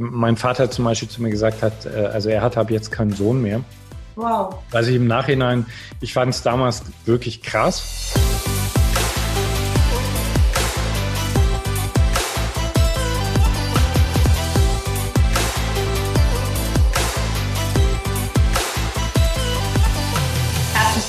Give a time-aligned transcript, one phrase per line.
[0.00, 3.12] mein Vater zum Beispiel zu mir gesagt hat, äh, also er hat ab jetzt keinen
[3.12, 3.60] Sohn mehr.
[4.16, 4.56] Wow.
[4.70, 5.66] Was ich im Nachhinein,
[6.00, 8.14] ich fand es damals wirklich krass.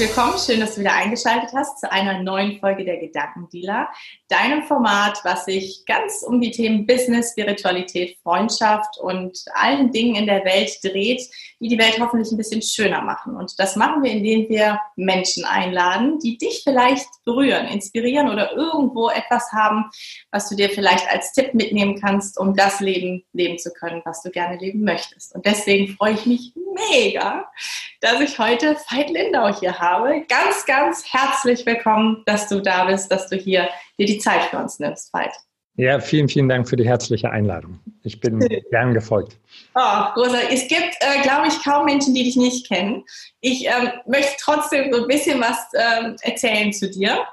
[0.01, 0.33] Willkommen.
[0.43, 3.87] Schön, dass du wieder eingeschaltet hast zu einer neuen Folge der Gedankendealer,
[4.29, 10.25] deinem Format, was sich ganz um die Themen Business, Spiritualität, Freundschaft und allen Dingen in
[10.25, 11.21] der Welt dreht,
[11.59, 13.35] die die Welt hoffentlich ein bisschen schöner machen.
[13.35, 19.09] Und das machen wir, indem wir Menschen einladen, die dich vielleicht berühren, inspirieren oder irgendwo
[19.09, 19.91] etwas haben,
[20.31, 24.23] was du dir vielleicht als Tipp mitnehmen kannst, um das Leben leben zu können, was
[24.23, 25.35] du gerne leben möchtest.
[25.35, 26.53] Und deswegen freue ich mich
[26.89, 27.51] mega,
[27.99, 29.90] dass ich heute Veit Lindau hier habe.
[29.91, 33.67] Ganz, ganz herzlich willkommen, dass du da bist, dass du hier
[33.99, 35.33] dir die Zeit für uns nimmst, Veit.
[35.75, 37.77] Ja, vielen, vielen Dank für die herzliche Einladung.
[38.03, 38.39] Ich bin
[38.71, 39.37] gern gefolgt.
[39.75, 40.49] Oh, großartig.
[40.49, 43.03] Es gibt, äh, glaube ich, kaum Menschen, die dich nicht kennen.
[43.41, 47.25] Ich ähm, möchte trotzdem so ein bisschen was ähm, erzählen zu dir,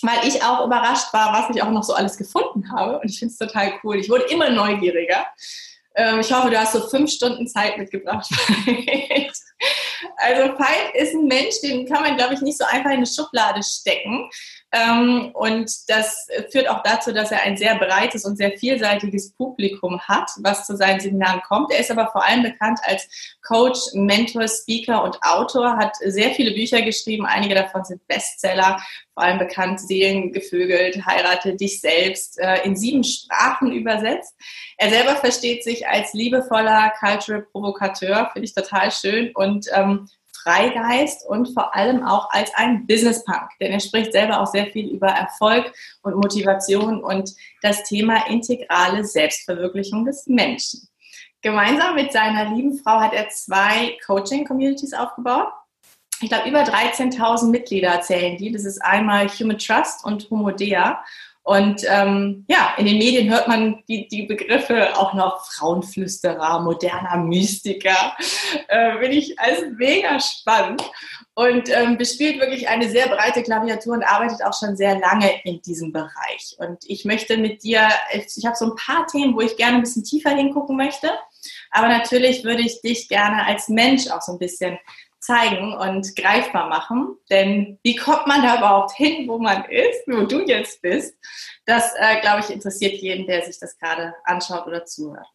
[0.00, 2.98] weil ich auch überrascht war, was ich auch noch so alles gefunden habe.
[2.98, 3.96] Und ich finde es total cool.
[3.96, 5.26] Ich wurde immer neugieriger.
[5.94, 8.28] Ähm, ich hoffe, du hast so fünf Stunden Zeit mitgebracht.
[10.16, 13.06] also Veit ist ein Mensch, den kann man, glaube ich, nicht so einfach in eine
[13.06, 14.30] Schublade stecken.
[14.72, 20.00] Ähm, und das führt auch dazu, dass er ein sehr breites und sehr vielseitiges Publikum
[20.00, 21.72] hat, was zu seinen Seminaren kommt.
[21.72, 26.52] Er ist aber vor allem bekannt als Coach, Mentor, Speaker und Autor, hat sehr viele
[26.52, 27.26] Bücher geschrieben.
[27.26, 28.80] Einige davon sind Bestseller,
[29.14, 34.34] vor allem bekannt Seelen gefögelt, heirate dich selbst, äh, in sieben Sprachen übersetzt.
[34.76, 40.08] Er selber versteht sich als liebevoller Cultural Provokateur, finde ich total schön und ähm,
[40.42, 44.66] Freigeist und vor allem auch als ein Business Punk, denn er spricht selber auch sehr
[44.66, 47.30] viel über Erfolg und Motivation und
[47.62, 50.88] das Thema integrale Selbstverwirklichung des Menschen.
[51.42, 55.48] Gemeinsam mit seiner lieben Frau hat er zwei Coaching-Communities aufgebaut.
[56.22, 58.52] Ich glaube, über 13.000 Mitglieder zählen die.
[58.52, 61.02] Das ist einmal Human Trust und Homodea.
[61.42, 67.16] Und ähm, ja, in den Medien hört man die, die Begriffe auch noch Frauenflüsterer, moderner
[67.16, 68.16] Mystiker.
[68.68, 70.82] Äh, Finde ich als mega spannend
[71.34, 75.62] und ähm, bespielt wirklich eine sehr breite Klaviatur und arbeitet auch schon sehr lange in
[75.62, 76.56] diesem Bereich.
[76.58, 79.82] Und ich möchte mit dir, ich habe so ein paar Themen, wo ich gerne ein
[79.82, 81.10] bisschen tiefer hingucken möchte.
[81.70, 84.78] Aber natürlich würde ich dich gerne als Mensch auch so ein bisschen
[85.20, 87.16] zeigen und greifbar machen.
[87.30, 91.14] Denn wie kommt man da überhaupt hin, wo man ist, wo du jetzt bist?
[91.66, 95.26] Das, äh, glaube ich, interessiert jeden, der sich das gerade anschaut oder zuhört.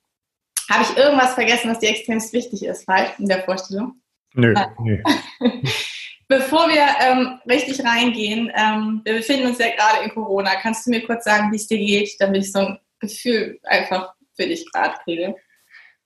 [0.69, 4.01] Habe ich irgendwas vergessen, was dir extrem wichtig ist, Falk, in der Vorstellung?
[4.33, 5.01] Nö, nö.
[6.27, 10.55] Bevor wir ähm, richtig reingehen, ähm, wir befinden uns ja gerade in Corona.
[10.55, 14.15] Kannst du mir kurz sagen, wie es dir geht, damit ich so ein Gefühl einfach
[14.35, 15.35] für dich gerade kriege?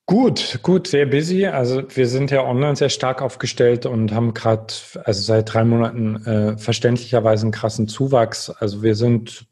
[0.09, 1.46] Gut, gut, sehr busy.
[1.46, 6.16] Also wir sind ja online sehr stark aufgestellt und haben gerade, also seit drei Monaten
[6.25, 8.50] äh, verständlicherweise einen krassen Zuwachs.
[8.50, 9.46] Also wir sind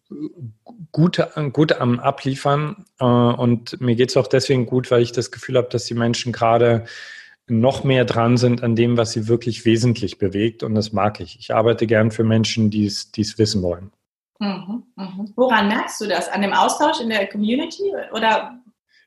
[0.91, 1.23] gut,
[1.53, 5.57] gut am Abliefern äh, und mir geht es auch deswegen gut, weil ich das Gefühl
[5.57, 6.85] habe, dass die Menschen gerade
[7.45, 11.37] noch mehr dran sind an dem, was sie wirklich wesentlich bewegt und das mag ich.
[11.39, 13.91] Ich arbeite gern für Menschen, die es wissen wollen.
[14.39, 15.33] Mhm, mhm.
[15.35, 16.27] Woran merkst du das?
[16.29, 18.59] An dem Austausch in der Community oder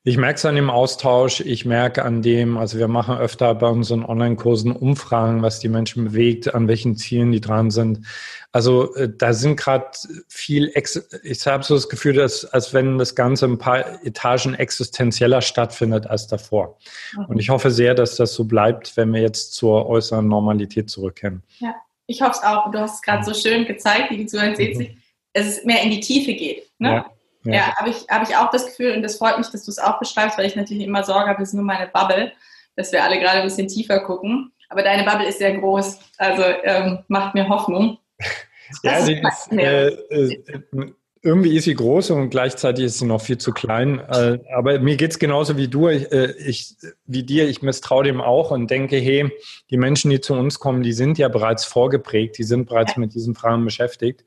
[0.02, 3.68] ich merke es an dem Austausch, ich merke an dem, also wir machen öfter bei
[3.68, 8.06] unseren Online-Kursen Umfragen, was die Menschen bewegt, an welchen Zielen die dran sind.
[8.50, 9.90] Also äh, da sind gerade
[10.26, 14.54] viel, Ex ich habe so das Gefühl, dass als wenn das Ganze ein paar Etagen
[14.54, 16.78] existenzieller stattfindet als davor.
[17.14, 17.24] Mhm.
[17.26, 21.42] Und ich hoffe sehr, dass das so bleibt, wenn wir jetzt zur äußeren Normalität zurückkehren.
[21.58, 21.74] Ja,
[22.06, 22.70] ich hoffe es auch.
[22.70, 24.96] Du hast es gerade so schön gezeigt, wie die Zuhörer sehen, mhm.
[25.34, 26.70] es mehr in die Tiefe geht.
[26.78, 26.88] Ne?
[26.88, 27.10] Ja.
[27.44, 29.70] Ja, ja habe ich, hab ich auch das Gefühl und das freut mich, dass du
[29.70, 32.32] es auch beschreibst, weil ich natürlich immer Sorge habe, es ist nur meine Bubble,
[32.76, 34.52] dass wir alle gerade ein bisschen tiefer gucken.
[34.68, 37.98] Aber deine Bubble ist sehr groß, also ähm, macht mir Hoffnung.
[38.84, 40.44] ja, die ist, äh, äh,
[41.22, 43.98] irgendwie ist sie groß und gleichzeitig ist sie noch viel zu klein.
[43.98, 47.48] Äh, aber mir geht es genauso wie du, ich, äh, ich, wie dir.
[47.48, 49.30] Ich misstraue dem auch und denke, hey,
[49.70, 53.00] die Menschen, die zu uns kommen, die sind ja bereits vorgeprägt, die sind bereits ja.
[53.00, 54.24] mit diesen Fragen beschäftigt.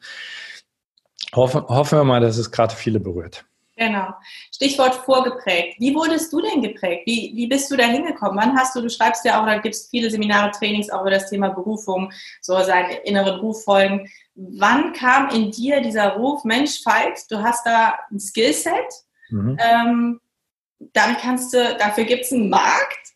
[1.35, 3.45] Hoffen, hoffen wir mal, dass es gerade viele berührt.
[3.75, 4.13] Genau.
[4.53, 5.79] Stichwort vorgeprägt.
[5.79, 7.07] Wie wurdest du denn geprägt?
[7.07, 8.37] Wie, wie bist du da hingekommen?
[8.37, 11.09] Wann hast du, du schreibst ja auch, da gibt es viele Seminare, Trainings auch über
[11.09, 14.07] das Thema Berufung, so seinen inneren Ruf folgen.
[14.35, 18.73] Wann kam in dir dieser Ruf, Mensch, Veit, du hast da ein Skillset,
[19.29, 19.57] mhm.
[19.59, 20.21] ähm,
[20.93, 23.13] damit kannst du, dafür gibt es einen Markt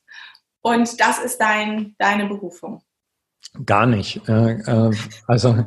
[0.62, 2.82] und das ist dein, deine Berufung?
[3.66, 4.28] Gar nicht.
[4.28, 4.92] Äh, äh,
[5.28, 5.66] also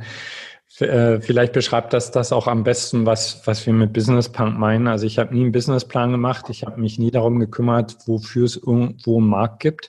[0.86, 4.88] vielleicht beschreibt das das auch am besten, was, was wir mit Business Punk meinen.
[4.88, 6.46] Also ich habe nie einen Businessplan gemacht.
[6.48, 9.88] Ich habe mich nie darum gekümmert, wofür es irgendwo einen Markt gibt,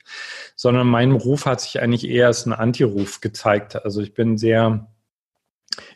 [0.55, 3.83] sondern mein Ruf hat sich eigentlich eher als ein Antiruf gezeigt.
[3.83, 4.91] Also ich bin sehr,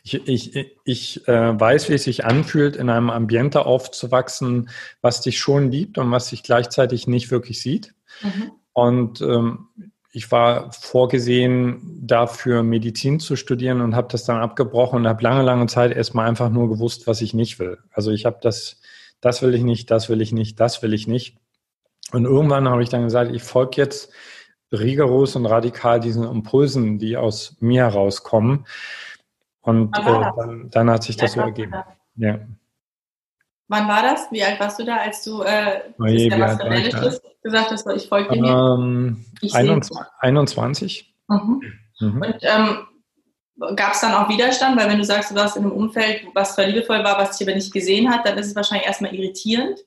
[0.02, 4.70] ich, ich, ich äh, weiß, wie es sich anfühlt, in einem Ambiente aufzuwachsen,
[5.02, 7.94] was dich schon liebt und was dich gleichzeitig nicht wirklich sieht.
[8.22, 8.52] Mhm.
[8.72, 9.68] Und ähm,
[10.16, 15.42] ich war vorgesehen, dafür Medizin zu studieren und habe das dann abgebrochen und habe lange,
[15.42, 17.76] lange Zeit erstmal einfach nur gewusst, was ich nicht will.
[17.90, 18.80] Also ich habe das,
[19.20, 21.36] das will ich nicht, das will ich nicht, das will ich nicht.
[22.12, 24.10] Und irgendwann habe ich dann gesagt, ich folge jetzt
[24.72, 28.66] rigoros und radikal diesen Impulsen, die aus mir herauskommen.
[29.60, 31.74] Und äh, dann, dann, hat sich das so ergeben.
[32.14, 32.38] Ja.
[33.68, 34.28] Wann war das?
[34.30, 38.34] Wie alt warst du da, als du äh, oh je, Rebellisches gesagt hast, ich folge
[38.34, 38.44] dir?
[38.44, 40.06] Ähm, ich 21.
[40.20, 41.14] 21.
[41.28, 41.62] Mhm.
[42.00, 42.22] Mhm.
[42.22, 44.78] Und ähm, gab es dann auch Widerstand?
[44.78, 47.46] Weil wenn du sagst, du warst in einem Umfeld, was zwar liebevoll war, was dich
[47.46, 49.80] aber nicht gesehen hat, dann ist es wahrscheinlich erstmal irritierend.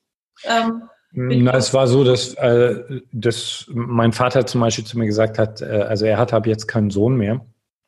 [0.44, 5.38] Ähm, Na, es war so, dass, äh, dass mein Vater zum Beispiel zu mir gesagt
[5.38, 7.40] hat, äh, also er hat ab jetzt keinen Sohn mehr.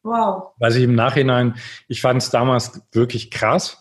[0.05, 0.55] Wow.
[0.59, 1.55] Was ich im Nachhinein,
[1.87, 3.79] ich fand es damals wirklich krass.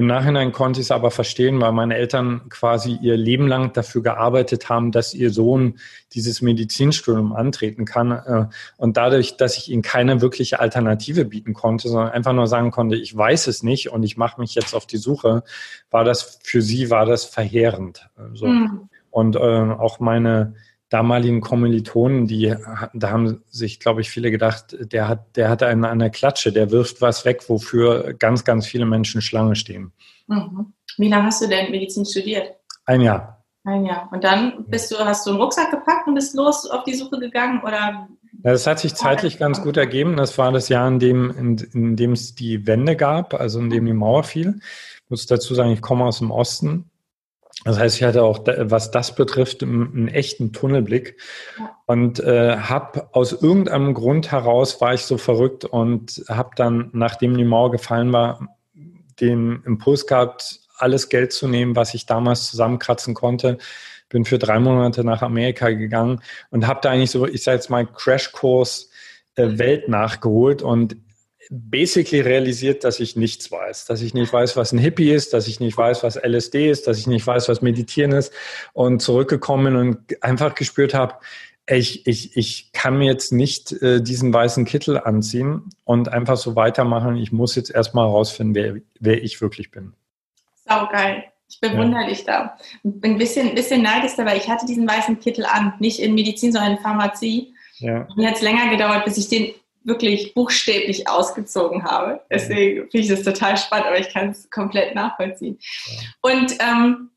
[0.00, 4.02] Im Nachhinein konnte ich es aber verstehen, weil meine Eltern quasi ihr Leben lang dafür
[4.02, 5.78] gearbeitet haben, dass ihr Sohn
[6.14, 8.10] dieses Medizinstudium antreten kann.
[8.10, 8.46] Äh,
[8.78, 12.96] und dadurch, dass ich ihnen keine wirkliche Alternative bieten konnte, sondern einfach nur sagen konnte,
[12.96, 15.42] ich weiß es nicht und ich mache mich jetzt auf die Suche,
[15.90, 18.08] war das für sie war das verheerend.
[18.32, 18.46] So.
[18.46, 18.88] Mhm.
[19.10, 20.54] Und äh, auch meine
[20.90, 22.54] damaligen Kommilitonen, die,
[22.92, 26.52] da haben sich, glaube ich, viele gedacht, der hat, der hat einen an der Klatsche,
[26.52, 29.92] der wirft was weg, wofür ganz, ganz viele Menschen Schlange stehen.
[30.26, 30.72] Mhm.
[30.98, 32.56] Wie lange hast du denn Medizin studiert?
[32.84, 33.44] Ein Jahr.
[33.64, 34.08] Ein Jahr.
[34.10, 37.20] Und dann bist du, hast du einen Rucksack gepackt und bist los auf die Suche
[37.20, 38.08] gegangen oder?
[38.42, 40.16] Ja, das hat sich zeitlich ganz gut ergeben.
[40.16, 43.70] Das war das Jahr, in dem, in, in dem es die Wende gab, also in
[43.70, 44.60] dem die Mauer fiel.
[45.04, 46.90] Ich muss dazu sagen, ich komme aus dem Osten
[47.64, 51.20] das heißt, ich hatte auch, was das betrifft, einen echten Tunnelblick.
[51.86, 57.36] Und äh, habe aus irgendeinem Grund heraus war ich so verrückt und habe dann, nachdem
[57.36, 58.48] die Mauer gefallen war,
[59.20, 63.58] den Impuls gehabt, alles Geld zu nehmen, was ich damals zusammenkratzen konnte.
[64.08, 67.70] Bin für drei Monate nach Amerika gegangen und habe da eigentlich so, ich sage jetzt
[67.70, 68.90] mal, Crashkurs
[69.36, 70.62] äh, Welt nachgeholt.
[70.62, 70.96] Und
[71.50, 75.48] basically realisiert, dass ich nichts weiß, dass ich nicht weiß, was ein Hippie ist, dass
[75.48, 78.32] ich nicht weiß, was LSD ist, dass ich nicht weiß, was Meditieren ist
[78.72, 81.14] und zurückgekommen und einfach gespürt habe,
[81.66, 86.56] ich, ich, ich kann mir jetzt nicht äh, diesen weißen Kittel anziehen und einfach so
[86.56, 87.16] weitermachen.
[87.16, 89.92] Ich muss jetzt erstmal herausfinden, wer, wer ich wirklich bin.
[90.68, 91.24] Saugeil.
[91.48, 92.08] Ich bewundere ja.
[92.08, 92.56] dich da.
[92.82, 94.36] Bin ein bisschen, bisschen neidisch dabei.
[94.36, 97.54] Ich hatte diesen weißen Kittel an, nicht in Medizin, sondern in Pharmazie.
[97.78, 98.06] Ja.
[98.16, 102.20] Mir hat es länger gedauert, bis ich den wirklich buchstäblich ausgezogen habe.
[102.30, 105.58] Deswegen finde ich das total spannend, aber ich kann es komplett nachvollziehen.
[106.20, 107.10] Und ähm,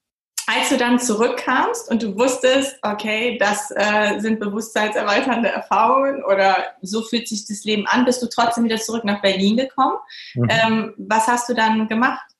[0.47, 7.01] als du dann zurückkamst und du wusstest, okay, das äh, sind bewusstseinserweiternde Erfahrungen oder so
[7.01, 9.97] fühlt sich das Leben an, bist du trotzdem wieder zurück nach Berlin gekommen.
[10.35, 10.47] Mhm.
[10.49, 12.32] Ähm, was hast du dann gemacht?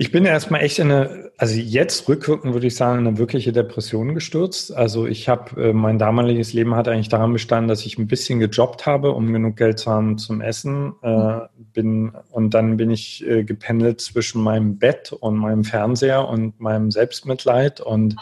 [0.00, 4.14] Ich bin erstmal echt in eine, also jetzt rückwirkend würde ich sagen, eine wirkliche Depression
[4.14, 4.72] gestürzt.
[4.72, 8.38] Also ich habe, äh, mein damaliges Leben hat eigentlich daran bestanden, dass ich ein bisschen
[8.38, 10.94] gejobbt habe, um genug Geld zu haben zum Essen.
[11.02, 11.40] Äh,
[11.72, 16.92] bin, und dann bin ich äh, gependelt zwischen meinem Bett und meinem Fernseher und meinem
[16.92, 17.80] Selbstmitleid.
[17.80, 18.14] Und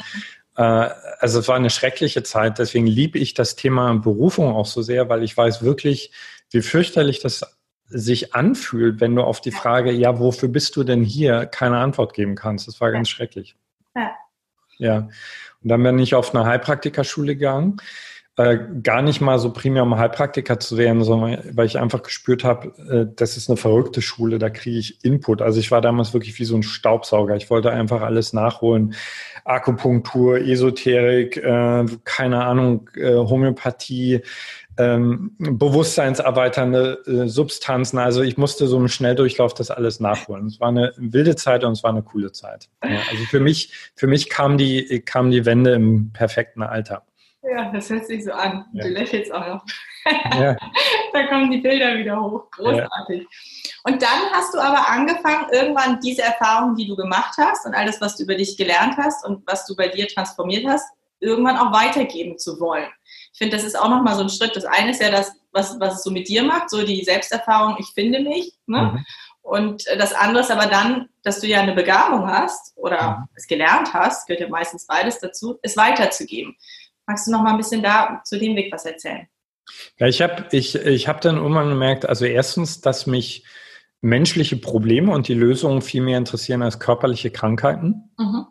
[0.57, 2.59] äh, also es war eine schreckliche Zeit.
[2.59, 6.11] Deswegen liebe ich das Thema Berufung auch so sehr, weil ich weiß wirklich,
[6.51, 7.43] wie fürchterlich das
[7.89, 12.15] sich anfühlt, wenn du auf die Frage, ja, wofür bist du denn hier, keine Antwort
[12.15, 12.67] geben kannst.
[12.69, 13.57] Das war ganz schrecklich.
[13.95, 14.11] Ja.
[14.79, 14.97] ja.
[15.63, 17.79] Und dann bin ich auf eine Heilpraktikerschule gegangen.
[18.39, 22.45] Äh, gar nicht mal so primär um Heilpraktiker zu werden, sondern weil ich einfach gespürt
[22.45, 25.41] habe, äh, das ist eine verrückte Schule, da kriege ich Input.
[25.41, 27.35] Also ich war damals wirklich wie so ein Staubsauger.
[27.37, 28.95] Ich wollte einfach alles nachholen.
[29.47, 34.21] Akupunktur, Esoterik, äh, keine Ahnung, äh, Homöopathie,
[34.79, 37.99] ähm, bewusstseinserweiternde äh, Substanzen.
[37.99, 40.47] Also ich musste so im Schnelldurchlauf das alles nachholen.
[40.47, 42.69] Es war eine wilde Zeit und es war eine coole Zeit.
[42.85, 47.03] Ja, also für mich, für mich kam die, kam die Wende im perfekten Alter.
[47.43, 48.65] Ja, das hört sich so an.
[48.73, 48.85] Ja.
[48.85, 49.65] Du lächelst auch noch.
[50.39, 50.57] Ja.
[51.13, 52.51] da kommen die Bilder wieder hoch.
[52.51, 53.27] Großartig.
[53.85, 58.01] Und dann hast du aber angefangen, irgendwann diese Erfahrungen, die du gemacht hast und alles,
[58.01, 60.87] was du über dich gelernt hast und was du bei dir transformiert hast,
[61.21, 62.89] irgendwann auch weitergeben zu wollen
[63.37, 64.57] ich finde, das ist auch nochmal so ein Schritt.
[64.57, 67.77] Das eine ist ja das, was, was es so mit dir macht, so die Selbsterfahrung,
[67.79, 68.55] ich finde mich.
[68.65, 68.95] Ne?
[68.95, 69.05] Mhm.
[69.43, 73.25] Und das andere ist aber dann, dass du ja eine Begabung hast oder mhm.
[73.35, 76.57] es gelernt hast, gehört ja meistens beides dazu, es weiterzugeben.
[77.07, 79.29] Magst du noch mal ein bisschen da zu dem Weg was erzählen?
[79.99, 83.45] Ja, ich habe ich, ich hab dann irgendwann gemerkt, also erstens, dass mich
[84.01, 88.15] menschliche Probleme und die Lösungen viel mehr interessieren als körperliche Krankheiten.
[88.17, 88.47] Mhm.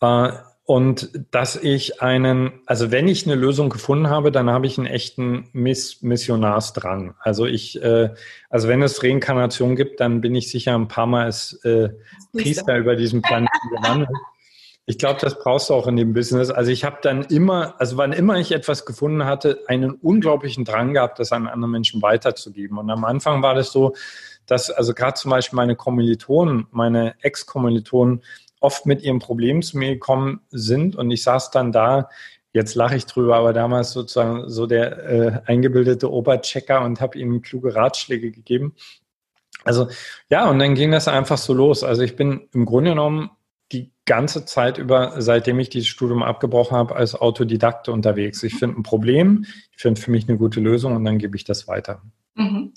[0.00, 0.30] Äh,
[0.66, 4.88] und dass ich einen, also wenn ich eine Lösung gefunden habe, dann habe ich einen
[4.88, 7.14] echten Miss Missionarsdrang.
[7.20, 8.10] Also ich, äh,
[8.50, 11.90] also wenn es Reinkarnation gibt, dann bin ich sicher ein paar Mal als äh,
[12.32, 14.10] Priester über diesen Planeten gewandelt.
[14.86, 16.50] Ich glaube, das brauchst du auch in dem Business.
[16.50, 20.94] Also ich habe dann immer, also wann immer ich etwas gefunden hatte, einen unglaublichen Drang
[20.94, 22.78] gehabt, das an andere Menschen weiterzugeben.
[22.78, 23.94] Und am Anfang war das so,
[24.46, 28.22] dass also gerade zum Beispiel meine Kommilitonen, meine Ex-Kommilitonen
[28.60, 32.08] oft mit ihren Problemen zu mir gekommen sind und ich saß dann da,
[32.52, 37.42] jetzt lache ich drüber, aber damals sozusagen so der äh, eingebildete Oberchecker und habe ihnen
[37.42, 38.74] kluge Ratschläge gegeben.
[39.64, 39.88] Also
[40.30, 41.84] ja, und dann ging das einfach so los.
[41.84, 43.30] Also ich bin im Grunde genommen
[43.72, 48.42] die ganze Zeit über, seitdem ich dieses Studium abgebrochen habe, als Autodidakte unterwegs.
[48.42, 51.44] Ich finde ein Problem, ich finde für mich eine gute Lösung und dann gebe ich
[51.44, 52.00] das weiter.
[52.36, 52.74] Mhm.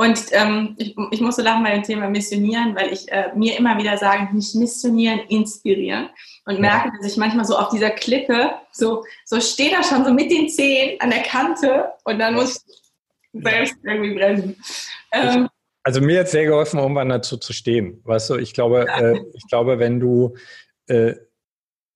[0.00, 3.76] Und ähm, ich, ich musste lachen bei dem Thema Missionieren, weil ich äh, mir immer
[3.78, 6.08] wieder sage, nicht missionieren, inspirieren.
[6.46, 10.12] Und merke, dass ich manchmal so auf dieser Klippe, so, so stehe da schon so
[10.12, 14.56] mit den Zehen an der Kante und dann muss ich selbst irgendwie bremsen.
[15.10, 15.48] Ähm,
[15.82, 18.00] also mir hat sehr geholfen, irgendwann dazu zu stehen.
[18.04, 20.36] Weißt du, ich glaube, äh, ich glaube, wenn du
[20.86, 21.14] äh,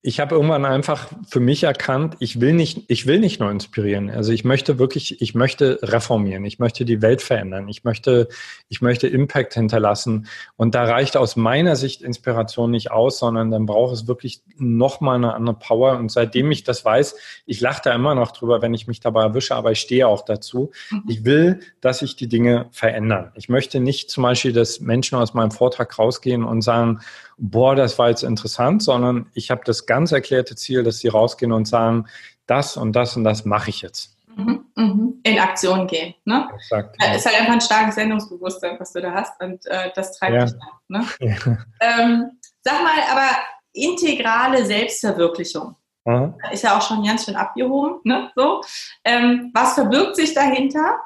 [0.05, 4.09] ich habe irgendwann einfach für mich erkannt, ich will nicht, ich will nicht nur inspirieren.
[4.09, 8.27] Also ich möchte wirklich, ich möchte reformieren, ich möchte die Welt verändern, ich möchte,
[8.67, 10.27] ich möchte Impact hinterlassen.
[10.57, 15.15] Und da reicht aus meiner Sicht Inspiration nicht aus, sondern dann braucht es wirklich nochmal
[15.15, 15.97] eine andere Power.
[15.97, 19.23] Und seitdem ich das weiß, ich lache da immer noch drüber, wenn ich mich dabei
[19.23, 20.71] erwische, aber ich stehe auch dazu.
[20.91, 21.03] Mhm.
[21.07, 23.31] Ich will, dass sich die Dinge verändern.
[23.35, 26.99] Ich möchte nicht zum Beispiel, dass Menschen aus meinem Vortrag rausgehen und sagen,
[27.37, 31.51] boah, das war jetzt interessant, sondern ich habe das ganz erklärte Ziel, dass sie rausgehen
[31.51, 32.07] und sagen,
[32.47, 34.17] das und das und das mache ich jetzt.
[34.35, 35.19] Mhm, mhm.
[35.23, 36.15] In Aktion gehen.
[36.25, 36.49] Ne?
[36.55, 36.95] Exakt.
[37.01, 37.13] Ja.
[37.13, 40.45] Ist halt einfach ein starkes Sendungsbewusstsein, was du da hast und äh, das treibt ja.
[40.45, 40.69] dich an.
[40.87, 41.07] Ne?
[41.19, 41.57] Ja.
[41.79, 43.29] Ähm, sag mal, aber
[43.73, 45.75] integrale Selbstverwirklichung.
[46.05, 46.35] Mhm.
[46.51, 47.99] Ist ja auch schon ganz schön abgehoben.
[48.03, 48.31] Ne?
[48.35, 48.61] So.
[49.03, 50.99] Ähm, was verbirgt sich dahinter,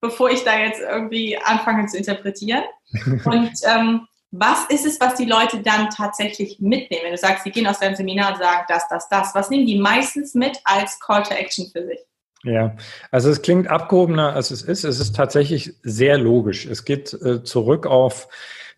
[0.00, 2.64] bevor ich da jetzt irgendwie anfange zu interpretieren?
[3.24, 7.04] Und ähm, was ist es, was die Leute dann tatsächlich mitnehmen?
[7.04, 9.34] Wenn du sagst, sie gehen aus deinem Seminar und sagen das, das, das.
[9.34, 12.00] Was nehmen die meistens mit als Call to Action für sich?
[12.42, 12.74] Ja,
[13.10, 14.84] also es klingt abgehobener, als es ist.
[14.84, 16.66] Es ist tatsächlich sehr logisch.
[16.66, 18.26] Es geht äh, zurück auf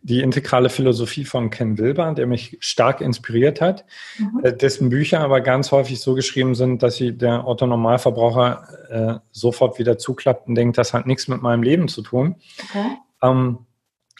[0.02, 3.86] die integrale Philosophie von Ken Wilber, der mich stark inspiriert hat,
[4.18, 4.40] mhm.
[4.44, 9.28] äh, dessen Bücher aber ganz häufig so geschrieben sind, dass sie der Otto Normalverbraucher äh,
[9.30, 12.36] sofort wieder zuklappt und denkt, das hat nichts mit meinem Leben zu tun.
[12.68, 12.98] Okay.
[13.22, 13.60] Ähm,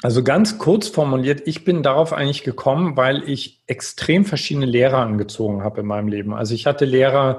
[0.05, 5.65] also ganz kurz formuliert, ich bin darauf eigentlich gekommen, weil ich extrem verschiedene Lehrer angezogen
[5.65, 6.35] habe in meinem Leben.
[6.35, 7.39] Also ich hatte Lehrer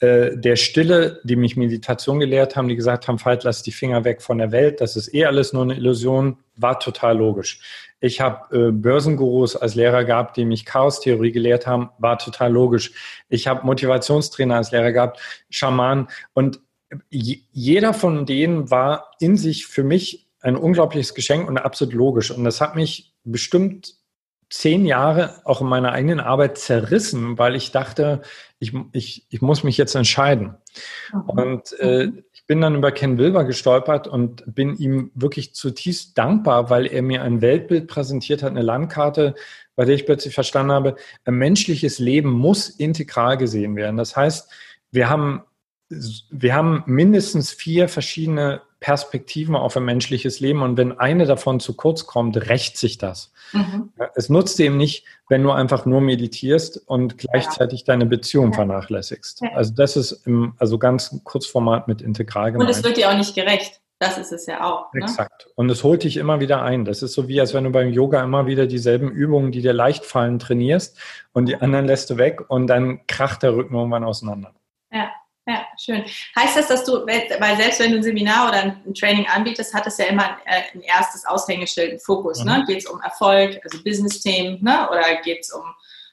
[0.00, 4.04] äh, der Stille, die mich Meditation gelehrt haben, die gesagt haben, Veit, lass die Finger
[4.04, 7.94] weg von der Welt, das ist eh alles nur eine Illusion, war total logisch.
[7.98, 12.92] Ich habe äh, Börsengurus als Lehrer gehabt, die mich Chaostheorie gelehrt haben, war total logisch.
[13.30, 16.60] Ich habe Motivationstrainer als Lehrer gehabt, Schaman und
[17.08, 22.30] jeder von denen war in sich für mich ein unglaubliches Geschenk und absolut logisch.
[22.30, 23.94] Und das hat mich bestimmt
[24.50, 28.20] zehn Jahre auch in meiner eigenen Arbeit zerrissen, weil ich dachte,
[28.58, 30.56] ich, ich, ich muss mich jetzt entscheiden.
[31.26, 36.68] Und äh, ich bin dann über Ken Wilber gestolpert und bin ihm wirklich zutiefst dankbar,
[36.68, 39.34] weil er mir ein Weltbild präsentiert hat, eine Landkarte,
[39.74, 43.96] bei der ich plötzlich verstanden habe, ein menschliches Leben muss integral gesehen werden.
[43.96, 44.50] Das heißt,
[44.90, 45.44] wir haben,
[45.88, 51.74] wir haben mindestens vier verschiedene Perspektiven auf ein menschliches Leben und wenn eine davon zu
[51.74, 53.32] kurz kommt, rächt sich das.
[53.52, 53.92] Mhm.
[54.16, 58.56] Es nutzt eben nicht, wenn du einfach nur meditierst und gleichzeitig deine Beziehung ja.
[58.56, 59.42] vernachlässigst.
[59.42, 59.52] Ja.
[59.54, 62.68] Also das ist im also ganz Kurzformat mit integral gemeint.
[62.68, 63.80] Und es wird dir auch nicht gerecht.
[64.00, 64.92] Das ist es ja auch.
[64.92, 65.02] Ne?
[65.02, 65.46] Exakt.
[65.54, 66.84] Und es holt dich immer wieder ein.
[66.84, 69.72] Das ist so wie, als wenn du beim Yoga immer wieder dieselben Übungen, die dir
[69.72, 70.98] leicht fallen, trainierst
[71.32, 74.54] und die anderen lässt du weg und dann kracht der Rücken irgendwann auseinander.
[74.90, 75.08] Ja.
[75.46, 76.04] Ja, schön.
[76.36, 79.86] Heißt das, dass du, weil selbst wenn du ein Seminar oder ein Training anbietest, hat
[79.88, 82.44] es ja immer ein, ein erstes Aushängeschild, ein Fokus.
[82.44, 82.52] Ne?
[82.52, 82.58] Mhm.
[82.58, 82.64] Ne?
[82.66, 84.88] Geht es um Erfolg, also Business-Themen, ne?
[84.88, 85.64] oder geht es um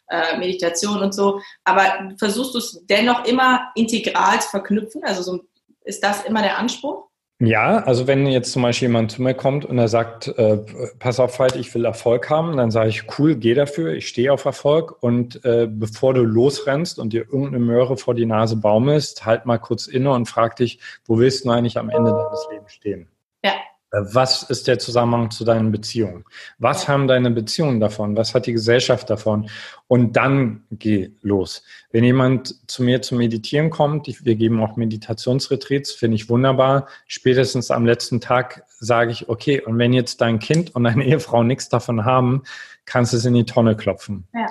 [0.10, 1.42] äh, Meditation und so.
[1.64, 5.04] Aber versuchst du es dennoch immer integral zu verknüpfen?
[5.04, 5.42] Also so,
[5.84, 7.09] ist das immer der Anspruch?
[7.42, 10.58] Ja, also wenn jetzt zum Beispiel jemand zu mir kommt und er sagt, äh,
[11.00, 14.34] pass auf, halt, ich will Erfolg haben, dann sage ich, cool, geh dafür, ich stehe
[14.34, 19.26] auf Erfolg und äh, bevor du losrennst und dir irgendeine Möhre vor die Nase baumelst,
[19.26, 22.74] halt mal kurz inne und frag dich, wo willst du eigentlich am Ende deines Lebens
[22.74, 23.08] stehen?
[23.46, 23.54] Ja,
[23.92, 26.24] was ist der Zusammenhang zu deinen Beziehungen?
[26.60, 28.16] Was haben deine Beziehungen davon?
[28.16, 29.50] Was hat die Gesellschaft davon?
[29.88, 31.64] Und dann geh los.
[31.92, 36.88] Wenn jemand zu mir zum Meditieren kommt, ich, wir geben auch Meditationsretreats, finde ich wunderbar.
[37.08, 41.44] Spätestens am letzten Tag sage ich, okay, und wenn jetzt dein Kind und deine Ehefrau
[41.44, 42.44] nichts davon haben,
[42.86, 44.28] kannst du es in die Tonne klopfen.
[44.34, 44.48] Ja.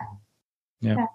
[0.80, 0.96] ja.
[0.96, 1.08] ja.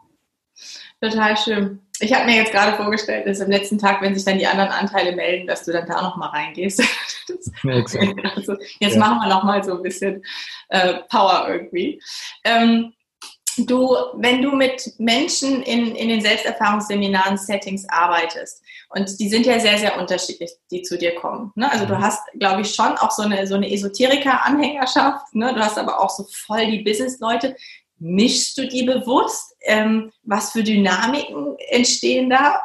[1.01, 1.79] Total schön.
[2.03, 4.71] Ich habe mir jetzt gerade vorgestellt, dass am letzten Tag, wenn sich dann die anderen
[4.71, 6.81] Anteile melden, dass du dann da nochmal reingehst.
[8.35, 8.99] also jetzt ja.
[8.99, 10.21] machen wir nochmal so ein bisschen
[10.67, 12.01] äh, Power irgendwie.
[12.43, 12.93] Ähm,
[13.57, 19.59] du, wenn du mit Menschen in, in den Selbsterfahrungsseminaren, Settings arbeitest, und die sind ja
[19.59, 21.51] sehr, sehr unterschiedlich, die zu dir kommen.
[21.55, 21.71] Ne?
[21.71, 22.01] Also du mhm.
[22.01, 25.33] hast, glaube ich, schon auch so eine, so eine Esoteriker-Anhängerschaft.
[25.33, 25.53] Ne?
[25.53, 27.55] Du hast aber auch so voll die Business-Leute.
[27.97, 29.52] Mischst du die bewusst?
[29.63, 32.59] Ähm, was für Dynamiken entstehen da?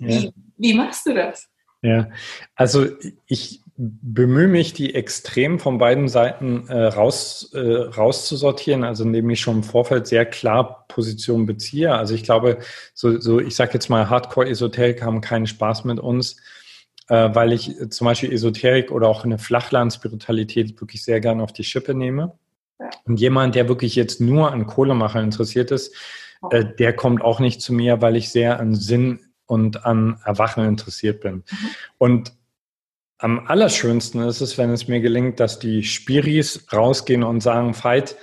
[0.00, 0.30] Wie, ja.
[0.56, 1.48] wie machst du das?
[1.82, 2.08] Ja,
[2.54, 2.86] also
[3.26, 9.40] ich bemühe mich, die extrem von beiden Seiten äh, raus, äh, rauszusortieren, also indem ich
[9.40, 11.94] schon im Vorfeld sehr klar Position beziehe.
[11.94, 12.58] Also ich glaube,
[12.94, 16.36] so, so ich sage jetzt mal, Hardcore-Esoterik haben keinen Spaß mit uns,
[17.08, 21.64] äh, weil ich zum Beispiel Esoterik oder auch eine Flachland-Spiritualität wirklich sehr gerne auf die
[21.64, 22.32] Schippe nehme.
[23.04, 25.94] Und jemand, der wirklich jetzt nur an Kohlemacher interessiert ist,
[26.50, 30.64] äh, der kommt auch nicht zu mir, weil ich sehr an Sinn und an Erwachen
[30.64, 31.36] interessiert bin.
[31.36, 31.44] Mhm.
[31.98, 32.32] Und
[33.18, 38.16] am allerschönsten ist es, wenn es mir gelingt, dass die Spiris rausgehen und sagen, Veit,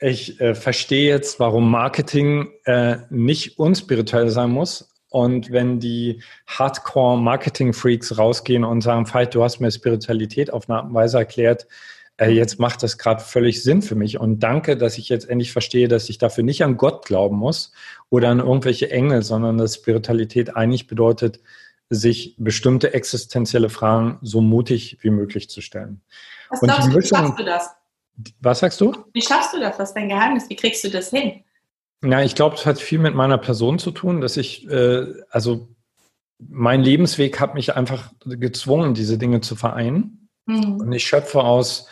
[0.00, 4.90] ich äh, verstehe jetzt, warum Marketing äh, nicht unspirituell sein muss.
[5.08, 10.88] Und wenn die Hardcore-Marketing-Freaks rausgehen und sagen, Veit, du hast mir Spiritualität auf eine Art
[10.88, 11.66] und Weise erklärt,
[12.16, 14.20] äh, jetzt macht das gerade völlig Sinn für mich.
[14.20, 17.72] Und danke, dass ich jetzt endlich verstehe, dass ich dafür nicht an Gott glauben muss
[18.08, 21.40] oder an irgendwelche Engel, sondern dass Spiritualität eigentlich bedeutet,
[21.90, 26.00] sich bestimmte existenzielle Fragen so mutig wie möglich zu stellen.
[26.50, 27.70] Was Und glaubst du, wie schaffst du das?
[28.40, 28.94] Was sagst du?
[29.12, 29.78] Wie schaffst du das?
[29.78, 30.48] Was ist dein Geheimnis?
[30.48, 31.42] Wie kriegst du das hin?
[32.04, 35.68] Ja, ich glaube, es hat viel mit meiner Person zu tun, dass ich, äh, also
[36.38, 40.28] mein Lebensweg hat mich einfach gezwungen, diese Dinge zu vereinen.
[40.46, 40.76] Mhm.
[40.80, 41.88] Und ich schöpfe aus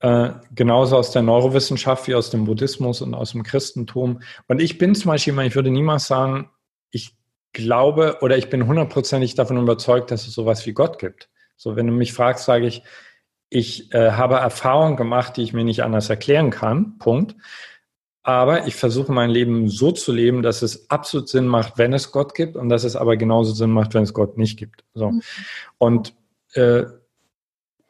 [0.00, 4.20] äh, genauso aus der Neurowissenschaft wie aus dem Buddhismus und aus dem Christentum.
[4.46, 6.50] Und ich bin zum Beispiel, ich würde niemals sagen,
[6.90, 7.16] ich
[7.52, 11.30] glaube oder ich bin hundertprozentig davon überzeugt, dass es sowas wie Gott gibt.
[11.56, 12.82] So, wenn du mich fragst, sage ich,
[13.48, 16.98] ich äh, habe Erfahrungen gemacht, die ich mir nicht anders erklären kann.
[16.98, 17.36] Punkt.
[18.22, 22.10] Aber ich versuche mein Leben so zu leben, dass es absolut Sinn macht, wenn es
[22.10, 24.84] Gott gibt und dass es aber genauso Sinn macht, wenn es Gott nicht gibt.
[24.94, 25.12] So.
[25.12, 25.22] Mhm.
[25.78, 26.14] Und
[26.54, 26.84] äh,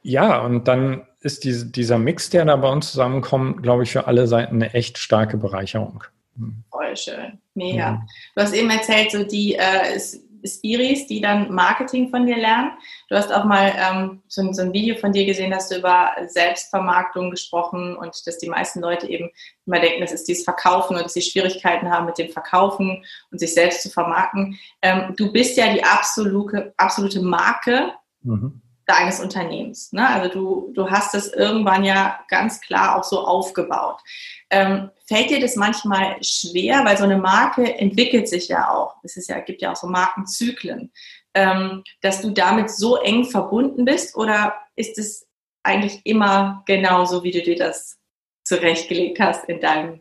[0.02, 4.06] ja, und dann ist diese, dieser Mix, der da bei uns zusammenkommt, glaube ich, für
[4.06, 6.04] alle Seiten eine echt starke Bereicherung.
[6.36, 6.64] Hm.
[6.70, 7.76] Voll schön, mega.
[7.76, 8.06] Ja.
[8.34, 9.98] Du hast eben erzählt, so die äh,
[10.44, 12.72] Spiris, die dann Marketing von dir lernen.
[13.08, 16.10] Du hast auch mal ähm, so, so, ein Video von dir gesehen, hast du über
[16.28, 19.30] Selbstvermarktung gesprochen und dass die meisten Leute eben
[19.66, 23.38] immer denken, das ist dieses Verkaufen und dass sie Schwierigkeiten haben mit dem Verkaufen und
[23.38, 24.58] sich selbst zu vermarkten.
[24.82, 29.92] Ähm, du bist ja die absolute, absolute Marke mhm deines Unternehmens.
[29.92, 30.08] Ne?
[30.08, 34.00] Also du, du hast es irgendwann ja ganz klar auch so aufgebaut.
[34.48, 38.96] Ähm, fällt dir das manchmal schwer, weil so eine Marke entwickelt sich ja auch.
[39.02, 40.92] Es ist ja, gibt ja auch so Markenzyklen,
[41.34, 45.26] ähm, dass du damit so eng verbunden bist oder ist es
[45.64, 47.98] eigentlich immer genauso, wie du dir das
[48.44, 50.00] zurechtgelegt hast in deinem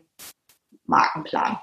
[0.84, 1.58] Markenplan?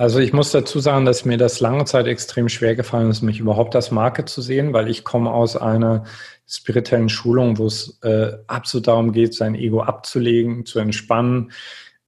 [0.00, 3.40] Also ich muss dazu sagen, dass mir das lange Zeit extrem schwer gefallen ist, mich
[3.40, 6.04] überhaupt als Marke zu sehen, weil ich komme aus einer
[6.46, 11.50] spirituellen Schulung, wo es äh, absolut darum geht, sein Ego abzulegen, zu entspannen,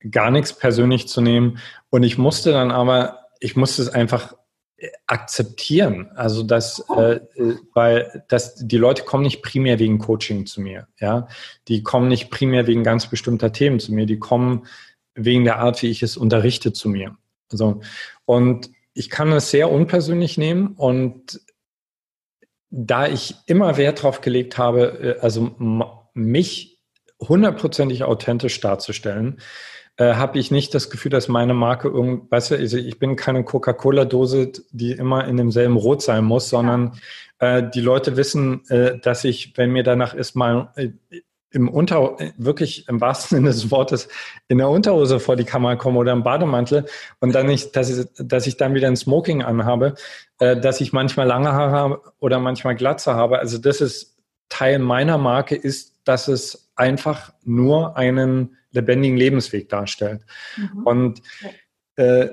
[0.08, 1.58] gar nichts persönlich zu nehmen.
[1.90, 4.36] Und ich musste dann aber, ich musste es einfach
[4.76, 6.12] äh, akzeptieren.
[6.14, 10.86] Also dass, äh, äh, weil dass die Leute kommen nicht primär wegen Coaching zu mir,
[11.00, 11.26] ja.
[11.66, 14.66] Die kommen nicht primär wegen ganz bestimmter Themen zu mir, die kommen
[15.16, 17.16] wegen der Art, wie ich es unterrichte zu mir.
[17.52, 17.80] Also,
[18.24, 21.40] und ich kann es sehr unpersönlich nehmen und
[22.70, 25.54] da ich immer Wert darauf gelegt habe, äh, also
[26.14, 26.78] mich
[27.20, 29.40] hundertprozentig authentisch darzustellen,
[29.96, 33.16] äh, habe ich nicht das Gefühl, dass meine Marke irgend, weißt du, also ich bin
[33.16, 36.98] keine Coca-Cola-Dose, die immer in demselben Rot sein muss, sondern
[37.38, 40.90] äh, die Leute wissen, äh, dass ich, wenn mir danach ist, mal äh,
[41.52, 44.08] im Unter, wirklich im wahrsten Sinne des Wortes,
[44.48, 46.86] in der Unterhose vor die Kamera komme oder im Bademantel
[47.18, 49.94] und dann nicht, dass ich, dass ich dann wieder ein Smoking anhabe,
[50.38, 53.38] äh, dass ich manchmal lange Haare habe oder manchmal Glatze habe.
[53.38, 54.16] Also das ist
[54.48, 60.22] Teil meiner Marke ist, dass es einfach nur einen lebendigen Lebensweg darstellt.
[60.56, 60.82] Mhm.
[60.84, 61.22] Und
[61.96, 62.28] äh,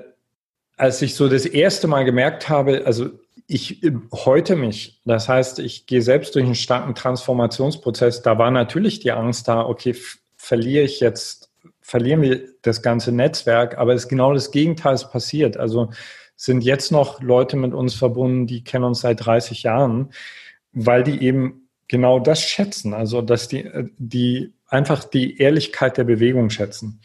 [0.76, 3.10] als ich so das erste Mal gemerkt habe, also
[3.50, 3.82] ich
[4.12, 5.00] heute mich.
[5.06, 8.20] Das heißt, ich gehe selbst durch einen starken Transformationsprozess.
[8.20, 9.96] Da war natürlich die Angst da, okay,
[10.36, 15.10] verliere ich jetzt, verlieren wir das ganze Netzwerk, aber es ist genau das Gegenteil ist
[15.10, 15.56] passiert.
[15.56, 15.90] Also
[16.36, 20.12] sind jetzt noch Leute mit uns verbunden, die kennen uns seit 30 Jahren,
[20.72, 22.92] weil die eben genau das schätzen.
[22.92, 27.00] Also, dass die, die einfach die Ehrlichkeit der Bewegung schätzen.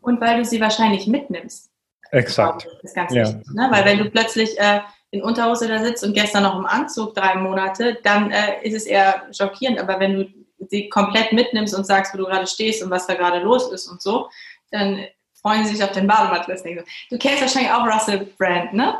[0.00, 1.70] Und weil du sie wahrscheinlich mitnimmst.
[2.12, 2.66] Exakt.
[2.66, 3.26] Das ist ganz ja.
[3.26, 3.52] wichtig.
[3.52, 3.68] Ne?
[3.70, 7.34] Weil wenn du plötzlich äh, in Unterhose da sitzt und gestern noch im Anzug drei
[7.36, 9.78] Monate, dann äh, ist es eher schockierend.
[9.78, 10.28] Aber wenn du
[10.68, 13.88] sie komplett mitnimmst und sagst, wo du gerade stehst und was da gerade los ist
[13.88, 14.28] und so,
[14.70, 15.06] dann
[15.40, 16.62] freuen sie sich auf den Bademattress.
[16.62, 18.98] Du kennst wahrscheinlich auch Russell Brand, ne?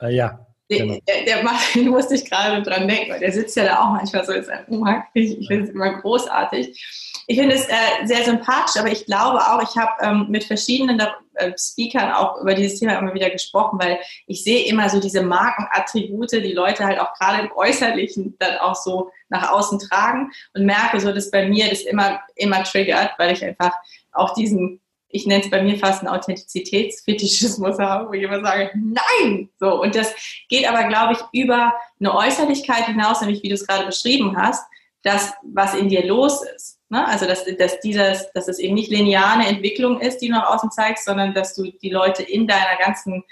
[0.00, 0.46] Äh, ja.
[0.68, 0.98] Genau.
[1.06, 3.90] Der, der, macht, den musste ich gerade dran denken, weil der sitzt ja da auch
[3.90, 5.04] manchmal so in seinem Umhang.
[5.14, 7.11] Ich, ich finde es immer großartig.
[7.26, 11.00] Ich finde es äh, sehr sympathisch, aber ich glaube auch, ich habe ähm, mit verschiedenen
[11.34, 15.22] äh, Speakern auch über dieses Thema immer wieder gesprochen, weil ich sehe immer so diese
[15.22, 20.64] Markenattribute, die Leute halt auch gerade im Äußerlichen dann auch so nach außen tragen und
[20.64, 23.72] merke so, dass bei mir das immer, immer triggert, weil ich einfach
[24.12, 24.80] auch diesen
[25.12, 29.50] ich nenne es bei mir fast einen Authentizitätsfetischismus habe, wo ich immer sage, nein!
[29.60, 30.12] So, und das
[30.48, 34.64] geht aber, glaube ich, über eine Äußerlichkeit hinaus, nämlich wie du es gerade beschrieben hast,
[35.02, 36.78] das, was in dir los ist.
[36.92, 37.08] Ne?
[37.08, 40.70] Also, dass, dass, dieses, dass es eben nicht lineare Entwicklung ist, die du nach außen
[40.70, 43.24] zeigst, sondern dass du die Leute in deiner ganzen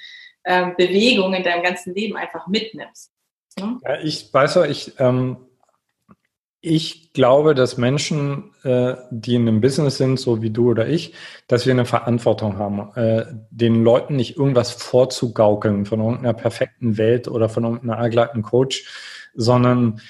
[0.45, 3.13] ähm, Bewegung, in deinem ganzen Leben einfach mitnimmst.
[3.59, 3.79] Ne?
[3.85, 5.37] Ja, ich weiß ja, ich ähm,
[6.63, 11.15] ich glaube, dass Menschen, äh, die in einem Business sind, so wie du oder ich,
[11.47, 17.29] dass wir eine Verantwortung haben, äh, den Leuten nicht irgendwas vorzugaukeln von irgendeiner perfekten Welt
[17.29, 18.87] oder von irgendeiner allglatten Coach,
[19.35, 20.01] sondern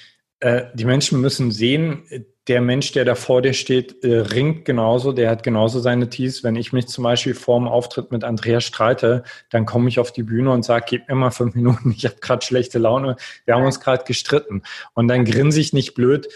[0.41, 2.05] äh, die Menschen müssen sehen,
[2.49, 6.43] der Mensch, der da vor dir steht, äh, ringt genauso, der hat genauso seine Tees.
[6.43, 10.11] Wenn ich mich zum Beispiel vor dem Auftritt mit Andrea streite, dann komme ich auf
[10.11, 13.55] die Bühne und sage, gib mir mal fünf Minuten, ich habe gerade schlechte Laune, wir
[13.55, 14.63] haben uns gerade gestritten.
[14.95, 16.29] Und dann grinse ich nicht blöd.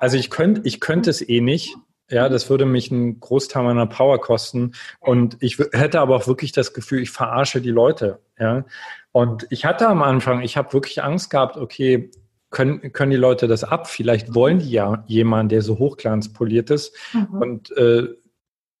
[0.00, 1.74] Also ich könnte ich könnte es eh nicht.
[2.10, 4.72] Ja, das würde mich einen Großteil meiner Power kosten.
[5.00, 8.20] Und ich hätte aber auch wirklich das Gefühl, ich verarsche die Leute.
[8.38, 8.64] Ja.
[9.12, 12.10] Und ich hatte am Anfang, ich habe wirklich Angst gehabt, okay,
[12.50, 13.88] können, können die Leute das ab?
[13.88, 16.94] Vielleicht wollen die ja jemanden, der so hochglanzpoliert ist.
[17.12, 17.26] Mhm.
[17.30, 18.08] Und äh,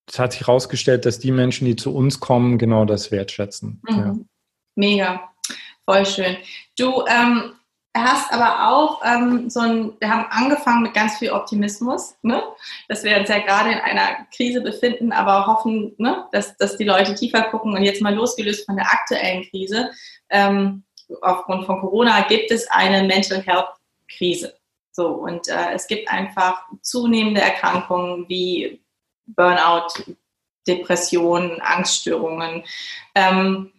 [0.08, 3.82] es hat sich herausgestellt, dass die Menschen, die zu uns kommen, genau das wertschätzen.
[3.88, 3.96] Mhm.
[3.96, 4.16] Ja.
[4.74, 5.30] Mega,
[5.84, 6.36] voll schön.
[6.76, 7.52] Du ähm,
[7.96, 12.42] hast aber auch ähm, so ein, wir haben angefangen mit ganz viel Optimismus, ne?
[12.88, 16.26] dass wir uns ja gerade in einer Krise befinden, aber hoffen, ne?
[16.32, 19.90] dass, dass die Leute tiefer gucken und jetzt mal losgelöst von der aktuellen Krise.
[20.30, 20.84] Ähm,
[21.22, 23.68] aufgrund von Corona gibt es eine Mental Health
[24.08, 24.54] Krise.
[24.92, 28.80] So, und äh, es gibt einfach zunehmende Erkrankungen wie
[29.26, 29.88] Burnout,
[30.66, 32.64] Depressionen, Angststörungen.
[33.14, 33.72] Ähm,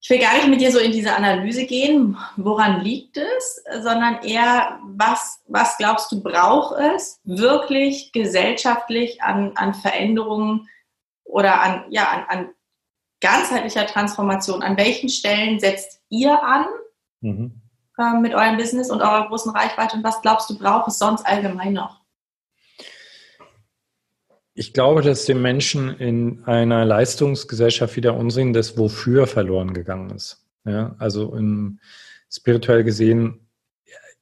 [0.00, 4.22] ich will gar nicht mit dir so in diese Analyse gehen, woran liegt es, sondern
[4.22, 10.68] eher, was, was glaubst du, braucht es wirklich gesellschaftlich an, an Veränderungen
[11.24, 12.54] oder an, ja, an, an
[13.20, 14.62] ganzheitlicher Transformation?
[14.62, 16.66] An welchen Stellen setzt ihr an
[17.20, 17.60] mhm.
[17.98, 21.26] äh, mit eurem Business und eurer großen Reichweite und was glaubst du, braucht es sonst
[21.26, 22.00] allgemein noch?
[24.54, 30.10] Ich glaube, dass den Menschen in einer Leistungsgesellschaft wie der unseren das Wofür verloren gegangen
[30.10, 30.44] ist.
[30.64, 31.78] Ja, also in,
[32.28, 33.47] spirituell gesehen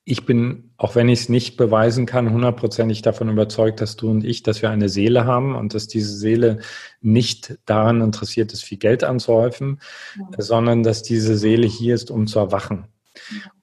[0.08, 4.24] ich bin, auch wenn ich es nicht beweisen kann, hundertprozentig davon überzeugt, dass du und
[4.24, 6.60] ich, dass wir eine Seele haben und dass diese Seele
[7.02, 9.80] nicht daran interessiert ist, viel Geld anzuhäufen,
[10.16, 10.40] ja.
[10.40, 12.86] sondern dass diese Seele hier ist, um zu erwachen.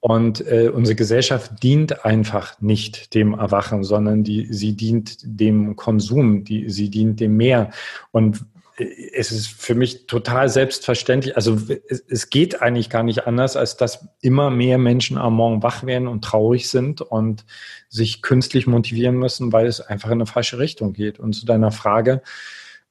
[0.00, 6.44] Und äh, unsere Gesellschaft dient einfach nicht dem Erwachen, sondern die, sie dient dem Konsum,
[6.44, 7.70] die, sie dient dem Meer.
[8.10, 8.44] Und
[8.76, 11.36] es ist für mich total selbstverständlich.
[11.36, 11.58] Also
[12.08, 16.08] es geht eigentlich gar nicht anders, als dass immer mehr Menschen am Morgen wach werden
[16.08, 17.44] und traurig sind und
[17.88, 21.20] sich künstlich motivieren müssen, weil es einfach in eine falsche Richtung geht.
[21.20, 22.22] Und zu deiner Frage,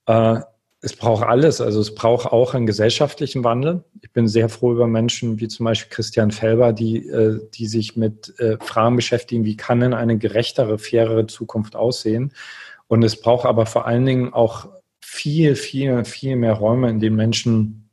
[0.06, 0.40] äh,
[0.80, 1.60] es braucht alles.
[1.60, 3.84] Also es braucht auch einen gesellschaftlichen Wandel.
[4.02, 7.98] Ich bin sehr froh über Menschen wie zum Beispiel Christian Felber, die, äh, die sich
[7.98, 12.34] mit äh, Fragen beschäftigen, wie kann denn eine gerechtere, fairere Zukunft aussehen?
[12.88, 14.70] Und es braucht aber vor allen Dingen auch
[15.14, 17.88] viel, viel, viel mehr Räume, in denen Menschen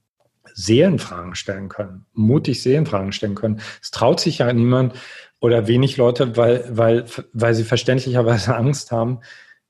[0.55, 3.61] Seelenfragen stellen können, mutig Seelenfragen stellen können.
[3.83, 4.95] Es traut sich ja niemand
[5.39, 7.05] oder wenig Leute, weil, weil,
[7.35, 9.21] weil sie verständlicherweise Angst haben.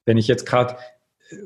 [0.04, 0.76] Wenn ich jetzt gerade,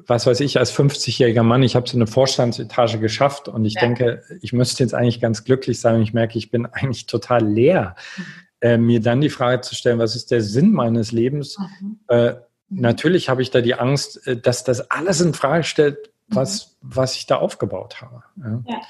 [0.07, 3.81] was weiß ich, als 50-jähriger Mann, ich habe so eine Vorstandsetage geschafft und ich ja.
[3.81, 7.47] denke, ich müsste jetzt eigentlich ganz glücklich sein und ich merke, ich bin eigentlich total
[7.47, 7.97] leer.
[8.17, 8.25] Mhm.
[8.61, 11.59] Äh, mir dann die Frage zu stellen, was ist der Sinn meines Lebens?
[11.59, 11.99] Mhm.
[12.09, 12.35] Äh,
[12.81, 16.89] natürlich habe ich da die Angst, äh, dass das alles in Frage stellt, was, mhm.
[16.95, 18.23] was ich da aufgebaut habe.
[18.37, 18.63] Ja.
[18.67, 18.81] ja.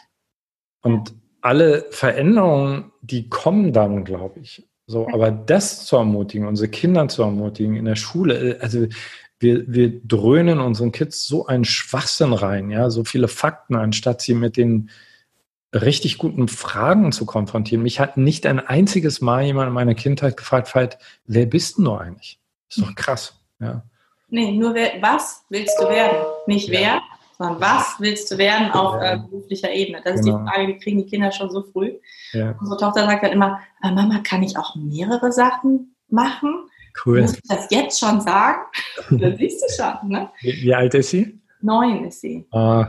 [0.83, 4.67] Und alle Veränderungen, die kommen dann, glaube ich.
[4.87, 8.87] So, aber das zu ermutigen, unsere Kinder zu ermutigen in der Schule, also
[9.39, 14.35] wir, wir dröhnen unseren Kids so einen Schwachsinn rein, ja, so viele Fakten, anstatt sie
[14.35, 14.91] mit den
[15.73, 17.83] richtig guten Fragen zu konfrontieren.
[17.83, 21.93] Mich hat nicht ein einziges Mal jemand in meiner Kindheit gefragt, Veit, wer bist du
[21.93, 22.39] eigentlich?
[22.69, 23.83] Ist doch krass, ja.
[24.29, 26.17] Nee, nur wer, was willst du werden?
[26.47, 26.81] Nicht ja.
[26.81, 27.03] wer,
[27.39, 29.13] sondern was willst du werden auf ja.
[29.13, 30.01] äh, beruflicher Ebene?
[30.03, 30.15] Das genau.
[30.15, 30.51] ist die genau.
[30.51, 31.93] Frage, die kriegen die Kinder schon so früh.
[32.33, 32.57] Ja.
[32.61, 36.69] Unsere Tochter sagt dann immer, äh, Mama, kann ich auch mehrere Sachen machen?
[37.05, 37.23] Cool.
[37.23, 38.63] Muss ich das jetzt schon sagen?
[39.11, 40.31] das siehst du schon, ne?
[40.41, 41.41] Wie, wie, alt ist sie?
[41.61, 42.47] Neun ist sie.
[42.53, 42.85] Oh,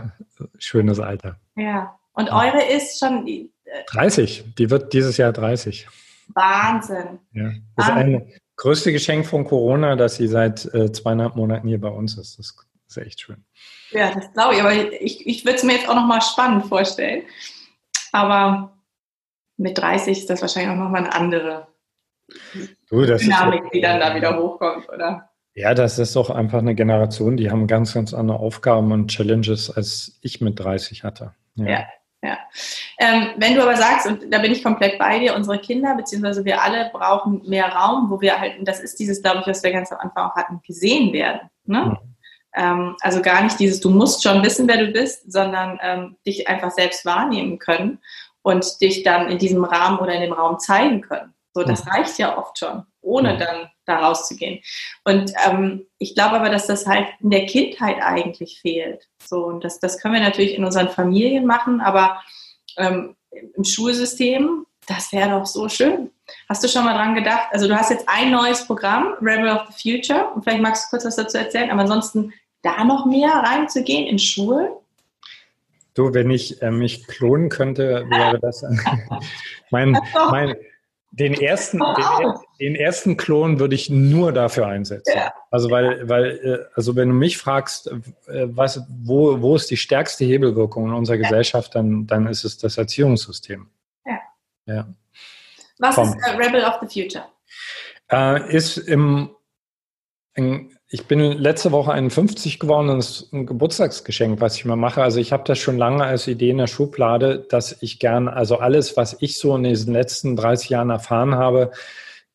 [0.58, 1.40] schönes Alter.
[1.56, 1.96] Ja.
[2.14, 3.28] Und eure ist schon...
[3.28, 3.50] Äh,
[3.88, 4.56] 30.
[4.58, 5.88] Die wird dieses Jahr 30.
[6.30, 7.20] Wahnsinn.
[7.34, 7.52] Ja.
[7.76, 8.16] Das Wahnsinn.
[8.16, 12.18] ist ein größte Geschenk von Corona, dass sie seit äh, zweieinhalb Monaten hier bei uns
[12.18, 12.40] ist.
[12.40, 12.56] Das
[12.88, 13.44] ist echt schön.
[13.92, 14.62] Ja, das glaube ich.
[14.62, 17.24] Aber ich, ich würde es mir jetzt auch nochmal spannend vorstellen.
[18.12, 18.78] Aber
[19.58, 21.68] mit 30 ist das wahrscheinlich auch nochmal eine andere
[22.90, 25.30] du, Dynamik, ist, die dann da wieder hochkommt, oder?
[25.54, 29.70] Ja, das ist doch einfach eine Generation, die haben ganz, ganz andere Aufgaben und Challenges,
[29.70, 31.34] als ich mit 30 hatte.
[31.56, 31.86] Ja, ja.
[32.26, 32.38] Ja.
[32.98, 36.44] Ähm, wenn du aber sagst, und da bin ich komplett bei dir, unsere Kinder, beziehungsweise
[36.46, 39.64] wir alle brauchen mehr Raum, wo wir halt, und das ist dieses, glaube ich, was
[39.64, 41.50] wir ganz am Anfang auch hatten, gesehen werden.
[41.66, 41.86] Ne?
[41.86, 41.98] Mhm.
[42.56, 46.48] Ähm, also gar nicht dieses, du musst schon wissen, wer du bist, sondern ähm, dich
[46.48, 48.00] einfach selbst wahrnehmen können
[48.42, 51.35] und dich dann in diesem Rahmen oder in dem Raum zeigen können.
[51.56, 51.92] So, das mhm.
[51.92, 54.60] reicht ja oft schon, ohne dann da rauszugehen.
[55.06, 59.08] Und ähm, ich glaube aber, dass das halt in der Kindheit eigentlich fehlt.
[59.24, 62.22] So, und das, das können wir natürlich in unseren Familien machen, aber
[62.76, 66.12] ähm, im Schulsystem, das wäre doch so schön.
[66.50, 67.48] Hast du schon mal dran gedacht?
[67.52, 70.90] Also du hast jetzt ein neues Programm, Rebel of the Future, und vielleicht magst du
[70.90, 74.72] kurz was dazu erzählen, aber ansonsten da noch mehr reinzugehen in Schulen?
[75.94, 78.66] Du, wenn ich äh, mich klonen könnte, wäre das
[79.70, 79.98] mein,
[80.32, 80.56] mein,
[81.18, 85.14] den ersten, den, den, ersten Klon würde ich nur dafür einsetzen.
[85.16, 85.34] Ja.
[85.50, 89.78] Also weil, weil, äh, also wenn du mich fragst, äh, was, wo, wo ist die
[89.78, 91.24] stärkste Hebelwirkung in unserer ja.
[91.24, 93.68] Gesellschaft, dann, dann ist es das Erziehungssystem.
[94.06, 94.20] Ja.
[94.66, 94.88] ja.
[95.80, 96.10] Was Komm.
[96.10, 97.26] ist Rebel of the Future?
[98.12, 99.30] Äh, ist im,
[100.34, 104.76] in, ich bin letzte Woche 51 geworden und das ist ein Geburtstagsgeschenk, was ich mal
[104.76, 105.02] mache.
[105.02, 108.60] Also ich habe das schon lange als Idee in der Schublade, dass ich gern, also
[108.60, 111.72] alles, was ich so in diesen letzten 30 Jahren erfahren habe,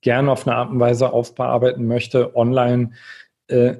[0.01, 2.93] gerne auf eine Art und Weise aufbearbeiten möchte, online
[3.47, 3.75] äh,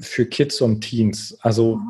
[0.00, 1.36] für Kids und Teens.
[1.42, 1.80] Also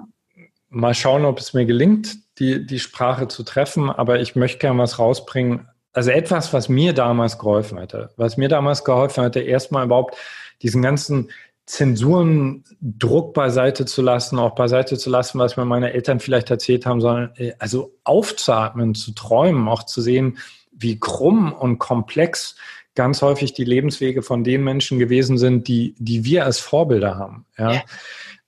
[0.70, 4.82] mal schauen, ob es mir gelingt, die, die Sprache zu treffen, aber ich möchte gerne
[4.82, 5.68] was rausbringen.
[5.92, 8.10] Also etwas, was mir damals geholfen hätte.
[8.16, 10.16] Was mir damals geholfen hätte, erstmal überhaupt
[10.62, 11.30] diesen ganzen
[11.68, 16.86] Zensuren, Druck beiseite zu lassen, auch beiseite zu lassen, was mir meine Eltern vielleicht erzählt
[16.86, 20.38] haben, sondern äh, also aufzuatmen, zu träumen, auch zu sehen,
[20.72, 22.56] wie krumm und komplex
[22.94, 27.44] ganz häufig die Lebenswege von den Menschen gewesen sind, die, die wir als Vorbilder haben.
[27.58, 27.72] Ja.
[27.72, 27.82] ja.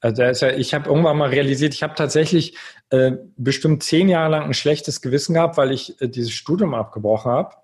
[0.01, 2.57] Also ja, ich habe irgendwann mal realisiert, ich habe tatsächlich
[2.89, 7.31] äh, bestimmt zehn Jahre lang ein schlechtes Gewissen gehabt, weil ich äh, dieses Studium abgebrochen
[7.31, 7.55] habe.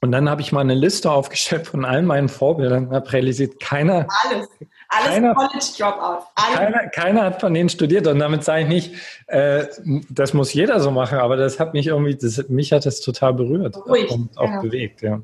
[0.00, 3.60] Und dann habe ich mal eine Liste aufgestellt von allen meinen Vorbildern und habe realisiert,
[3.60, 4.48] keiner, Alles.
[4.88, 6.26] Alles keiner, College Dropout.
[6.54, 8.94] Keiner, keiner, hat von denen studiert und damit sage ich nicht,
[9.26, 9.66] äh,
[10.10, 13.34] das muss jeder so machen, aber das hat mich irgendwie, das, mich hat das total
[13.34, 14.62] berührt Ruhig, und auch genau.
[14.62, 15.02] bewegt.
[15.02, 15.20] Ja.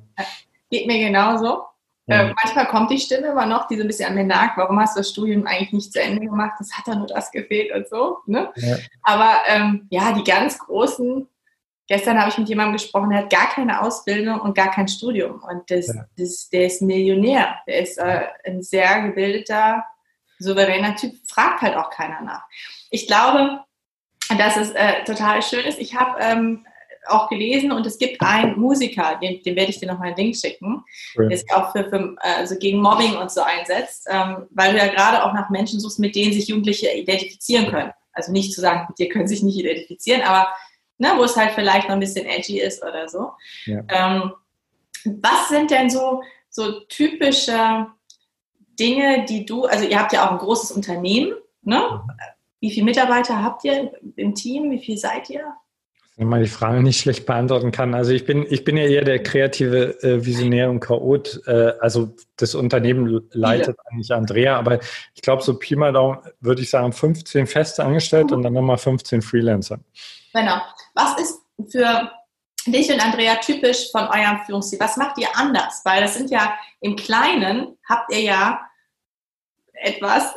[0.71, 1.63] Geht mir genauso.
[2.07, 2.23] Ja.
[2.23, 4.81] Äh, manchmal kommt die Stimme immer noch, die so ein bisschen an mir nagt, warum
[4.81, 6.55] hast du das Studium eigentlich nicht zu Ende gemacht?
[6.59, 8.19] Das hat da nur das gefehlt und so.
[8.27, 8.51] Ne?
[8.57, 8.77] Ja.
[9.03, 11.29] Aber ähm, ja, die ganz großen
[11.89, 15.43] Gestern habe ich mit jemandem gesprochen, der hat gar keine Ausbildung und gar kein Studium.
[15.43, 16.05] Und das, ja.
[16.17, 17.57] das, der ist Millionär.
[17.67, 19.85] Der ist äh, ein sehr gebildeter,
[20.39, 21.15] souveräner Typ.
[21.27, 22.45] Fragt halt auch keiner nach.
[22.91, 23.61] Ich glaube,
[24.39, 25.79] dass es äh, total schön ist.
[25.79, 26.65] Ich habe ähm,
[27.07, 30.17] auch gelesen und es gibt einen Musiker, den, den werde ich dir noch mal einen
[30.17, 30.85] Link schicken,
[31.17, 31.29] cool.
[31.29, 34.87] der sich auch für, für also gegen Mobbing und so einsetzt, ähm, weil du ja
[34.87, 37.93] gerade auch nach Menschen suchst, mit denen sich Jugendliche identifizieren können.
[38.13, 40.49] Also nicht zu sagen, mit dir können sich nicht identifizieren, aber
[41.03, 43.33] ne, wo es halt vielleicht noch ein bisschen edgy ist oder so.
[43.67, 43.83] Ja.
[43.89, 44.33] Ähm,
[45.21, 47.89] was sind denn so, so typische
[48.79, 52.01] Dinge, die du, also ihr habt ja auch ein großes Unternehmen, ne?
[52.61, 54.71] Wie viele Mitarbeiter habt ihr im Team?
[54.71, 55.43] Wie viel seid ihr?
[56.17, 57.95] Wenn man die Frage nicht schlecht beantworten kann.
[57.95, 61.43] Also ich bin, ich bin ja eher der kreative äh, Visionär und Chaot.
[61.47, 63.85] Äh, also das Unternehmen leitet ja.
[63.91, 64.79] eigentlich Andrea, aber
[65.15, 68.37] ich glaube, so Pi mal Daumen würde ich sagen, 15 feste Angestellte mhm.
[68.37, 69.81] und dann nochmal 15 Freelancer.
[70.33, 70.61] Genau.
[70.95, 71.41] Was ist
[71.71, 72.11] für
[72.67, 74.81] dich und Andrea typisch von eurem Führungsstil?
[74.81, 75.83] Was macht ihr anders?
[75.85, 78.61] Weil das sind ja im Kleinen habt ihr ja
[79.75, 80.35] etwas,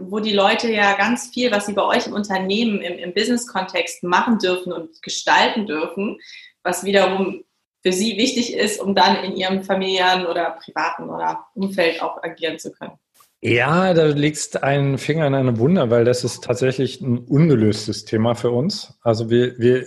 [0.00, 4.02] wo die Leute ja ganz viel, was sie bei euch im Unternehmen, im, im Business-Kontext
[4.02, 6.18] machen dürfen und gestalten dürfen,
[6.64, 7.44] was wiederum
[7.82, 12.58] für sie wichtig ist, um dann in ihrem familiären oder privaten oder Umfeld auch agieren
[12.58, 12.98] zu können.
[13.44, 18.34] Ja, da legst einen Finger in eine Wunde, weil das ist tatsächlich ein ungelöstes Thema
[18.34, 18.94] für uns.
[19.02, 19.84] Also wir, wir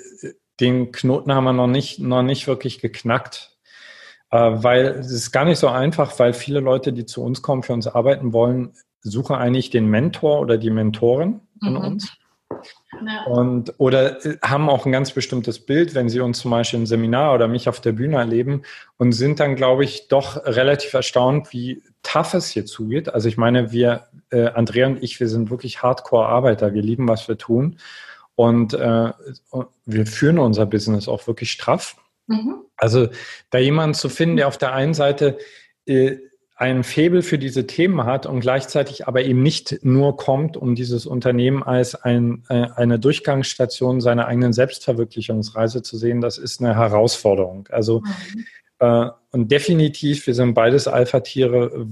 [0.60, 3.58] den Knoten haben wir noch nicht, noch nicht wirklich geknackt,
[4.30, 7.64] äh, weil es ist gar nicht so einfach, weil viele Leute, die zu uns kommen,
[7.64, 11.80] für uns arbeiten wollen, suchen eigentlich den Mentor oder die Mentorin von mhm.
[11.80, 12.12] uns.
[13.06, 13.24] Ja.
[13.26, 16.86] Und, oder äh, haben auch ein ganz bestimmtes Bild, wenn sie uns zum Beispiel im
[16.86, 18.64] Seminar oder mich auf der Bühne erleben
[18.98, 23.14] und sind dann, glaube ich, doch relativ erstaunt, wie tough es hier zugeht.
[23.14, 26.74] Also ich meine, wir, äh, Andrea und ich, wir sind wirklich Hardcore-Arbeiter.
[26.74, 27.78] Wir lieben, was wir tun.
[28.36, 29.12] Und äh,
[29.86, 31.98] wir führen unser Business auch wirklich straff.
[32.28, 32.56] Mhm.
[32.78, 33.08] Also
[33.50, 35.38] da jemanden zu finden, der auf der einen Seite
[35.86, 36.18] äh,
[36.58, 41.06] ein Faible für diese Themen hat und gleichzeitig aber eben nicht nur kommt, um dieses
[41.06, 47.68] Unternehmen als ein, äh, eine Durchgangsstation seiner eigenen Selbstverwirklichungsreise zu sehen, das ist eine Herausforderung.
[47.72, 48.46] Also mhm.
[48.80, 51.86] äh, und definitiv, wir sind beides Alpha-Tiere,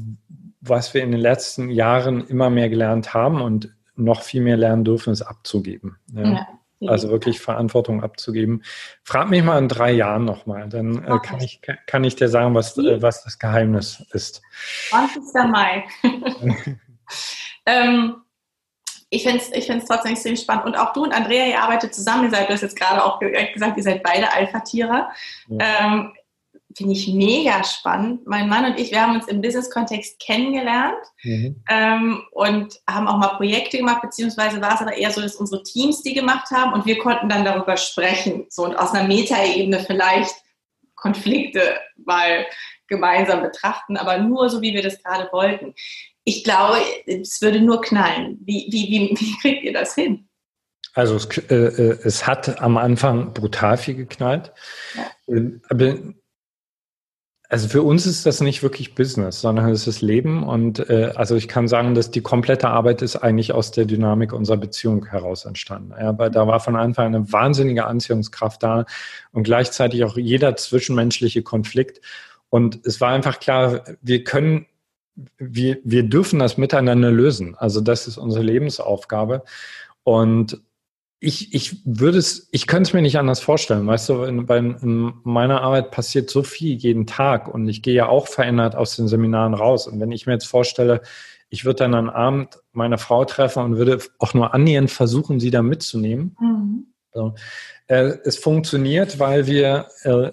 [0.61, 4.85] was wir in den letzten Jahren immer mehr gelernt haben und noch viel mehr lernen
[4.85, 5.97] dürfen, ist abzugeben.
[6.15, 6.47] Ja.
[6.79, 6.91] Ja.
[6.91, 8.63] Also wirklich Verantwortung abzugeben.
[9.03, 12.55] Frag mich mal in drei Jahren nochmal, dann äh, kann, ich, kann ich dir sagen,
[12.55, 14.41] was, äh, was das Geheimnis ist.
[14.89, 15.21] 20.
[15.49, 15.83] Mai.
[17.65, 18.15] ähm,
[19.09, 20.65] ich finde es ich trotzdem extrem spannend.
[20.65, 22.23] Und auch du und Andrea, ihr arbeitet zusammen.
[22.23, 25.09] Ihr seid, du hast jetzt gerade auch gesagt, ihr seid beide Alpha-Tiere.
[25.49, 25.57] Ja.
[25.59, 26.13] Ähm,
[26.75, 28.25] finde ich mega spannend.
[28.25, 31.63] Mein Mann und ich, wir haben uns im Business-Kontext kennengelernt mhm.
[31.69, 35.63] ähm, und haben auch mal Projekte gemacht, beziehungsweise war es aber eher so, dass unsere
[35.63, 39.79] Teams die gemacht haben und wir konnten dann darüber sprechen, so und aus einer Metaebene
[39.79, 40.33] vielleicht
[40.95, 42.45] Konflikte mal
[42.87, 45.73] gemeinsam betrachten, aber nur so, wie wir das gerade wollten.
[46.23, 48.37] Ich glaube, es würde nur knallen.
[48.41, 50.29] Wie, wie, wie, wie kriegt ihr das hin?
[50.93, 54.53] Also es, äh, äh es hat am Anfang brutal viel geknallt.
[54.95, 55.41] Ja.
[55.69, 55.97] Aber
[57.53, 60.41] also für uns ist das nicht wirklich Business, sondern es ist Leben.
[60.41, 64.33] Und äh, also ich kann sagen, dass die komplette Arbeit ist eigentlich aus der Dynamik
[64.33, 65.93] unserer Beziehung heraus entstanden.
[65.95, 68.85] Ja, weil da war von Anfang an eine wahnsinnige Anziehungskraft da
[69.33, 72.01] und gleichzeitig auch jeder zwischenmenschliche Konflikt.
[72.49, 74.65] Und es war einfach klar, wir können,
[75.37, 77.53] wir, wir dürfen das miteinander lösen.
[77.55, 79.43] Also das ist unsere Lebensaufgabe.
[80.01, 80.59] Und
[81.23, 83.87] ich, ich würde es, ich könnte es mir nicht anders vorstellen.
[83.87, 87.93] Weißt du, in, bei, in meiner Arbeit passiert so viel jeden Tag und ich gehe
[87.93, 89.87] ja auch verändert aus den Seminaren raus.
[89.87, 91.01] Und wenn ich mir jetzt vorstelle,
[91.49, 95.49] ich würde dann am Abend meine Frau treffen und würde auch nur annähernd versuchen, sie
[95.49, 96.35] da mitzunehmen.
[96.41, 96.87] Mhm.
[97.13, 97.35] So.
[97.87, 100.31] Äh, es funktioniert, weil wir äh,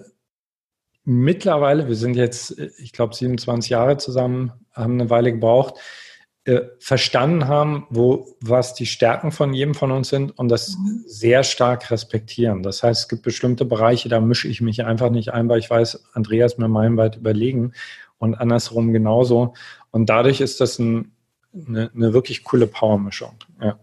[1.05, 5.75] mittlerweile, wir sind jetzt, ich glaube, 27 Jahre zusammen, haben eine Weile gebraucht,
[6.43, 11.03] äh, verstanden haben, wo, was die Stärken von jedem von uns sind und das mhm.
[11.05, 12.63] sehr stark respektieren.
[12.63, 15.69] Das heißt, es gibt bestimmte Bereiche, da mische ich mich einfach nicht ein, weil ich
[15.69, 17.73] weiß, Andreas mir meilenweit überlegen
[18.17, 19.53] und andersrum genauso.
[19.91, 21.11] Und dadurch ist das ein,
[21.53, 23.35] eine, eine wirklich coole Powermischung.
[23.61, 23.77] Ja.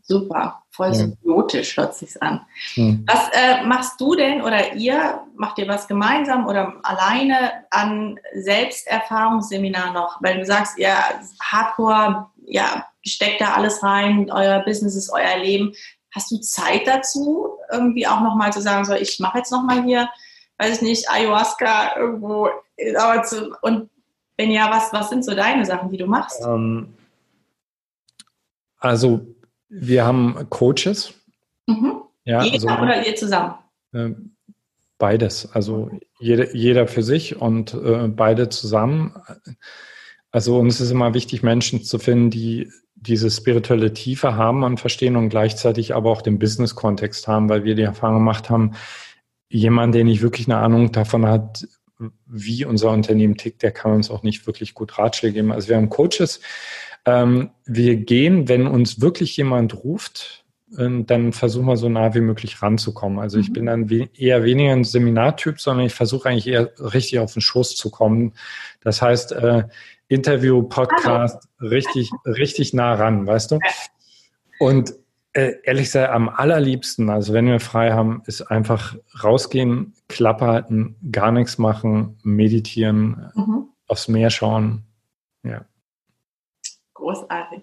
[0.00, 2.40] Super, voll symbiotisch hört sich an.
[2.74, 3.04] Hm.
[3.06, 9.92] Was äh, machst du denn oder ihr, macht ihr was gemeinsam oder alleine an Selbsterfahrungsseminar
[9.92, 10.22] noch?
[10.22, 10.94] Weil du sagst, ihr
[11.42, 15.74] Hardcore, ja, steckt da alles rein, euer Business ist euer Leben.
[16.14, 20.08] Hast du Zeit dazu, irgendwie auch nochmal zu sagen, so, ich mache jetzt nochmal hier,
[20.56, 22.48] weiß ich nicht, Ayahuasca irgendwo,
[22.96, 23.90] aber zu, und
[24.38, 26.40] wenn ja, was, was sind so deine Sachen, die du machst?
[26.42, 26.94] Ähm,
[28.78, 29.20] also
[29.70, 31.14] wir haben Coaches.
[31.66, 32.02] Mhm.
[32.24, 33.54] Ja, jeder also, oder ihr zusammen?
[33.92, 34.10] Äh,
[34.98, 35.50] beides.
[35.52, 39.14] Also jeder, jeder für sich und äh, beide zusammen.
[40.30, 45.16] Also uns ist immer wichtig, Menschen zu finden, die diese spirituelle Tiefe haben und verstehen
[45.16, 48.72] und gleichzeitig aber auch den Business-Kontext haben, weil wir die Erfahrung gemacht haben,
[49.48, 51.66] jemand, der nicht wirklich eine Ahnung davon hat,
[52.26, 55.52] wie unser Unternehmen tickt, der kann uns auch nicht wirklich gut Ratschläge geben.
[55.52, 56.40] Also wir haben Coaches,
[57.06, 60.44] ähm, wir gehen, wenn uns wirklich jemand ruft,
[60.76, 63.18] äh, dann versuchen wir so nah wie möglich ranzukommen.
[63.18, 63.52] Also ich mhm.
[63.54, 67.42] bin dann we eher weniger ein Seminartyp, sondern ich versuche eigentlich eher richtig auf den
[67.42, 68.32] Schoß zu kommen.
[68.80, 69.64] Das heißt, äh,
[70.08, 71.70] Interview, Podcast, Hallo.
[71.70, 73.58] richtig, richtig nah ran, weißt du?
[74.58, 74.94] Und
[75.32, 80.96] äh, ehrlich gesagt, am allerliebsten, also wenn wir frei haben, ist einfach rausgehen, Klappe halten,
[81.12, 83.68] gar nichts machen, meditieren, mhm.
[83.86, 84.82] aufs Meer schauen.
[85.44, 85.64] Ja.
[87.00, 87.62] Großartig.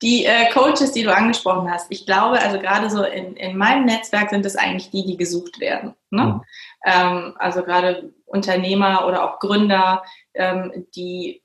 [0.00, 3.84] Die äh, Coaches, die du angesprochen hast, ich glaube, also gerade so in, in meinem
[3.84, 5.94] Netzwerk sind es eigentlich die, die gesucht werden.
[6.10, 6.24] Ne?
[6.24, 6.42] Mhm.
[6.84, 11.42] Ähm, also gerade Unternehmer oder auch Gründer, ähm, die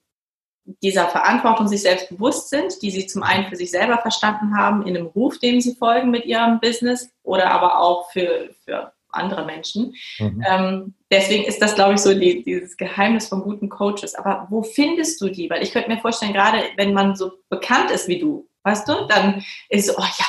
[0.84, 4.86] dieser Verantwortung sich selbst bewusst sind, die sie zum einen für sich selber verstanden haben,
[4.86, 9.45] in einem Ruf, dem sie folgen mit ihrem Business oder aber auch für, für andere
[9.45, 9.93] Menschen.
[10.20, 10.43] Mhm.
[10.47, 14.16] Ähm, deswegen ist das, glaube ich, so die, dieses Geheimnis von guten Coaches.
[14.16, 15.49] Aber wo findest du die?
[15.49, 19.07] Weil ich könnte mir vorstellen, gerade wenn man so bekannt ist wie du, weißt du,
[19.07, 20.26] dann ist so, oh ja,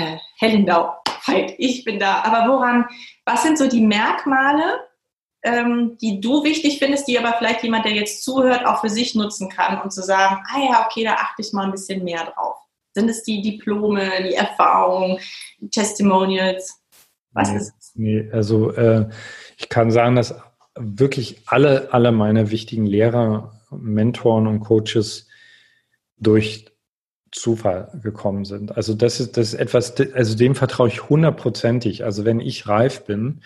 [0.00, 0.94] äh, Hellendau,
[1.26, 2.22] halt, ich bin da.
[2.22, 2.86] Aber woran,
[3.24, 4.80] was sind so die Merkmale,
[5.42, 9.14] ähm, die du wichtig findest, die aber vielleicht jemand, der jetzt zuhört, auch für sich
[9.14, 12.24] nutzen kann und zu sagen, ah ja, okay, da achte ich mal ein bisschen mehr
[12.24, 12.56] drauf.
[12.92, 15.18] Sind es die Diplome, die Erfahrung,
[15.58, 16.82] die Testimonials?
[17.32, 17.72] Was nee, ist?
[18.00, 19.10] Nee, also äh,
[19.58, 20.34] ich kann sagen, dass
[20.74, 25.28] wirklich alle, alle meine wichtigen Lehrer, Mentoren und Coaches
[26.16, 26.64] durch
[27.30, 28.74] Zufall gekommen sind.
[28.74, 32.02] Also das ist, das ist etwas, also dem vertraue ich hundertprozentig.
[32.02, 33.42] Also wenn ich reif bin,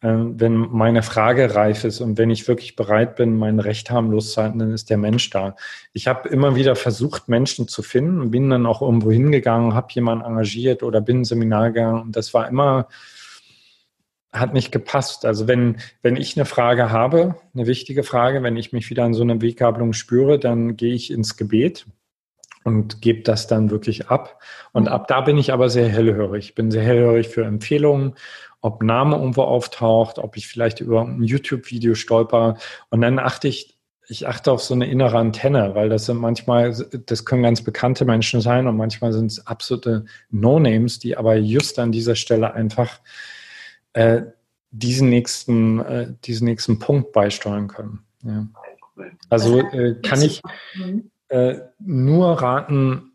[0.00, 4.10] ähm, wenn meine Frage reif ist und wenn ich wirklich bereit bin, mein Recht haben
[4.10, 5.54] loszuhalten, dann ist der Mensch da.
[5.92, 10.24] Ich habe immer wieder versucht, Menschen zu finden, bin dann auch irgendwo hingegangen, habe jemanden
[10.24, 12.88] engagiert oder bin ein Seminar gegangen und das war immer,
[14.32, 15.24] hat nicht gepasst.
[15.24, 19.14] Also wenn, wenn ich eine Frage habe, eine wichtige Frage, wenn ich mich wieder an
[19.14, 21.86] so einer Weggabelung spüre, dann gehe ich ins Gebet
[22.64, 24.40] und gebe das dann wirklich ab.
[24.72, 26.46] Und ab da bin ich aber sehr hellhörig.
[26.46, 28.14] Ich bin sehr hellhörig für Empfehlungen
[28.62, 32.56] ob Name irgendwo auftaucht, ob ich vielleicht über ein YouTube-Video stolper.
[32.90, 33.76] Und dann achte ich,
[34.08, 36.74] ich achte auf so eine innere Antenne, weil das sind manchmal,
[37.06, 41.78] das können ganz bekannte Menschen sein und manchmal sind es absolute No-Names, die aber just
[41.78, 43.00] an dieser Stelle einfach
[43.92, 44.22] äh,
[44.70, 48.00] diesen nächsten, äh, diesen nächsten Punkt beisteuern können.
[48.24, 48.46] Ja.
[49.28, 50.40] Also äh, kann ich
[50.74, 51.10] mhm.
[51.28, 53.12] äh, nur raten,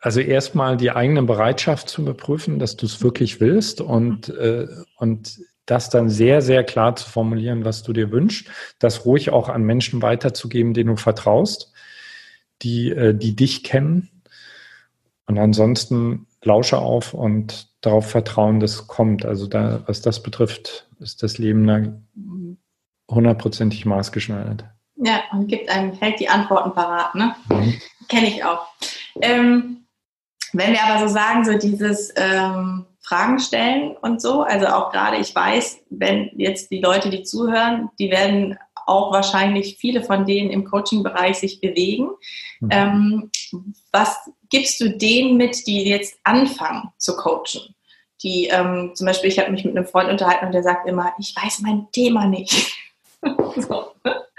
[0.00, 5.40] also erstmal die eigene Bereitschaft zu überprüfen, dass du es wirklich willst und, äh, und
[5.66, 9.62] das dann sehr, sehr klar zu formulieren, was du dir wünschst, das ruhig auch an
[9.62, 11.72] Menschen weiterzugeben, denen du vertraust,
[12.62, 14.08] die, äh, die dich kennen.
[15.26, 19.24] Und ansonsten lausche auf und darauf vertrauen, dass es kommt.
[19.24, 21.80] Also da, was das betrifft, ist das Leben da
[23.10, 24.64] hundertprozentig maßgeschneidert.
[24.96, 27.34] Ja, und gibt einem, hält die Antworten parat, ne?
[27.48, 27.80] Mhm.
[28.08, 28.66] Kenne ich auch.
[29.20, 29.84] Ähm,
[30.52, 35.18] wenn wir aber so sagen, so dieses ähm, Fragen stellen und so, also auch gerade,
[35.18, 40.50] ich weiß, wenn jetzt die Leute, die zuhören, die werden auch wahrscheinlich viele von denen
[40.50, 42.08] im Coaching-Bereich sich bewegen.
[42.60, 42.68] Mhm.
[42.70, 43.30] Ähm,
[43.92, 47.74] was gibst du denen mit, die jetzt anfangen zu coachen?
[48.22, 51.12] Die ähm, zum Beispiel, ich habe mich mit einem Freund unterhalten und der sagt immer,
[51.18, 52.72] ich weiß mein Thema nicht.
[53.56, 53.92] so.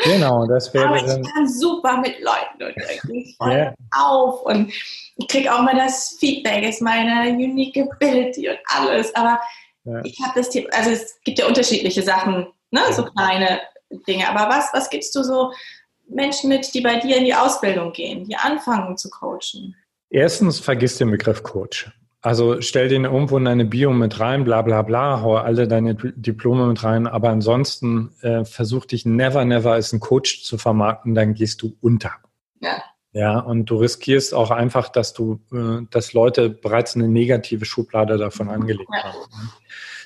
[0.04, 0.88] Genau, das wäre.
[0.88, 3.74] Aber ich kann super mit Leuten und irgendwie voll yeah.
[3.92, 4.72] auf und
[5.18, 9.14] ich kriege auch mal das Feedback, ist meine unique ability und alles.
[9.16, 9.40] Aber
[9.84, 10.02] ja.
[10.04, 12.82] ich habe das Thema, also es gibt ja unterschiedliche Sachen, ne?
[12.92, 13.60] so kleine
[14.08, 14.30] Dinge.
[14.30, 15.52] Aber was, was gibst du so
[16.08, 19.76] Menschen mit, die bei dir in die Ausbildung gehen, die anfangen zu coachen?
[20.10, 21.92] Erstens, vergiss den Begriff Coach.
[22.22, 25.96] Also stell den irgendwo in deine Bio mit rein, bla bla bla, hau alle deine
[25.96, 31.16] Diplome mit rein, aber ansonsten äh, versuch dich never, never als ein Coach zu vermarkten,
[31.16, 32.12] dann gehst du unter.
[32.60, 32.84] Ja.
[33.12, 38.18] Ja, und du riskierst auch einfach, dass du, äh, dass Leute bereits eine negative Schublade
[38.18, 39.04] davon angelegt ja.
[39.04, 39.18] haben.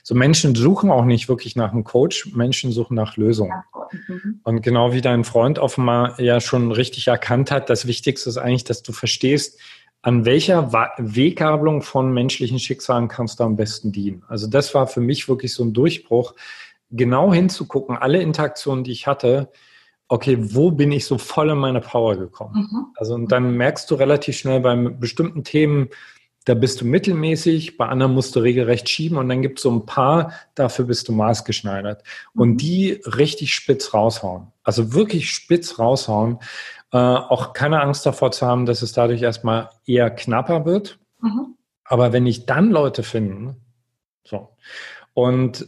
[0.04, 3.64] So Menschen suchen auch nicht wirklich nach einem Coach, Menschen suchen nach Lösungen.
[4.08, 4.40] Mhm.
[4.44, 8.66] Und genau wie dein Freund offenbar ja schon richtig erkannt hat, das Wichtigste ist eigentlich,
[8.66, 9.60] dass du verstehst,
[10.04, 14.24] an welcher Weggabelung von menschlichen Schicksalen kannst du am besten dienen?
[14.28, 16.36] Also das war für mich wirklich so ein Durchbruch,
[16.92, 19.50] genau hinzugucken, alle Interaktionen, die ich hatte,
[20.10, 22.68] okay, wo bin ich so voll in meine Power gekommen?
[22.70, 22.86] Mhm.
[22.98, 25.90] Also und dann merkst du relativ schnell bei bestimmten Themen,
[26.46, 29.72] da bist du mittelmäßig, bei anderen musst du regelrecht schieben und dann gibt es so
[29.72, 32.04] ein paar, dafür bist du maßgeschneidert.
[32.34, 32.42] Mhm.
[32.42, 34.48] Und die richtig spitz raushauen.
[34.64, 36.40] Also wirklich spitz raushauen.
[36.94, 41.00] Äh, auch keine Angst davor zu haben, dass es dadurch erstmal eher knapper wird.
[41.22, 41.56] Mhm.
[41.84, 43.56] Aber wenn ich dann Leute finde,
[44.24, 44.56] so,
[45.16, 45.68] und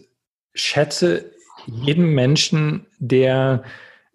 [0.54, 1.32] schätze
[1.66, 3.64] jeden Menschen, der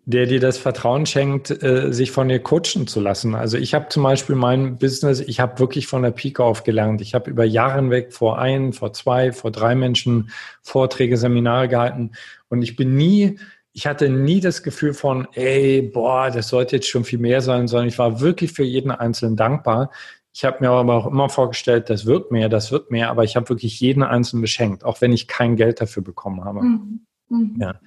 [0.07, 3.35] der dir das Vertrauen schenkt, äh, sich von dir coachen zu lassen.
[3.35, 7.01] Also ich habe zum Beispiel mein Business, ich habe wirklich von der Pike auf gelernt.
[7.01, 10.31] Ich habe über Jahre hinweg vor ein, vor zwei, vor drei Menschen
[10.63, 12.13] Vorträge, Seminare gehalten
[12.49, 13.39] und ich bin nie
[13.73, 17.69] ich hatte nie das Gefühl von, ey, boah, das sollte jetzt schon viel mehr sein,
[17.69, 19.91] sondern ich war wirklich für jeden Einzelnen dankbar.
[20.33, 23.37] Ich habe mir aber auch immer vorgestellt, das wird mehr, das wird mehr, aber ich
[23.37, 26.63] habe wirklich jeden Einzelnen beschenkt, auch wenn ich kein Geld dafür bekommen habe.
[26.63, 27.07] Mhm.
[27.29, 27.57] Mhm.
[27.59, 27.81] Ja.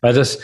[0.00, 0.40] Weil das,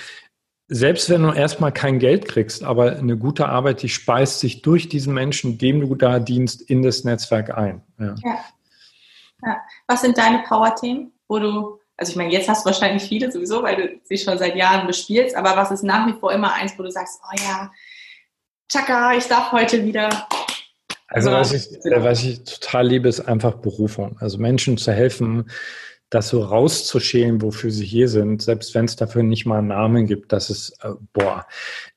[0.68, 4.88] selbst wenn du erstmal kein Geld kriegst, aber eine gute Arbeit, die speist sich durch
[4.88, 7.82] diesen Menschen, dem du da dienst, in das Netzwerk ein.
[7.99, 8.14] Ja.
[8.24, 8.38] ja.
[9.45, 9.57] ja.
[9.88, 13.62] Was sind deine Power-Themen, wo du also ich meine, jetzt hast du wahrscheinlich viele sowieso,
[13.62, 16.72] weil du sie schon seit Jahren bespielst, aber was ist nach wie vor immer eins,
[16.78, 17.70] wo du sagst, oh ja,
[18.72, 20.26] Chaka, ich darf heute wieder.
[21.09, 24.16] Also was ich, was ich total liebe, ist einfach Berufung.
[24.18, 25.51] Also Menschen zu helfen,
[26.09, 30.07] das so rauszuschälen, wofür sie hier sind, selbst wenn es dafür nicht mal einen Namen
[30.07, 31.46] gibt, das ist, äh, boah,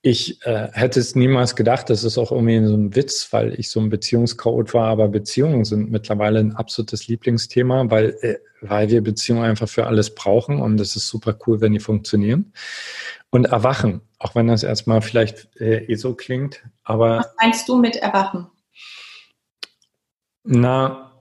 [0.01, 3.69] ich äh, hätte es niemals gedacht, das ist auch irgendwie so ein Witz, weil ich
[3.69, 8.35] so ein Beziehungscode war, aber Beziehungen sind mittlerweile ein absolutes Lieblingsthema, weil, äh,
[8.69, 12.53] weil wir Beziehungen einfach für alles brauchen und es ist super cool, wenn die funktionieren.
[13.29, 17.19] Und Erwachen, auch wenn das erstmal vielleicht äh, eh so klingt, aber.
[17.19, 18.47] Was meinst du mit Erwachen?
[20.43, 21.11] Na,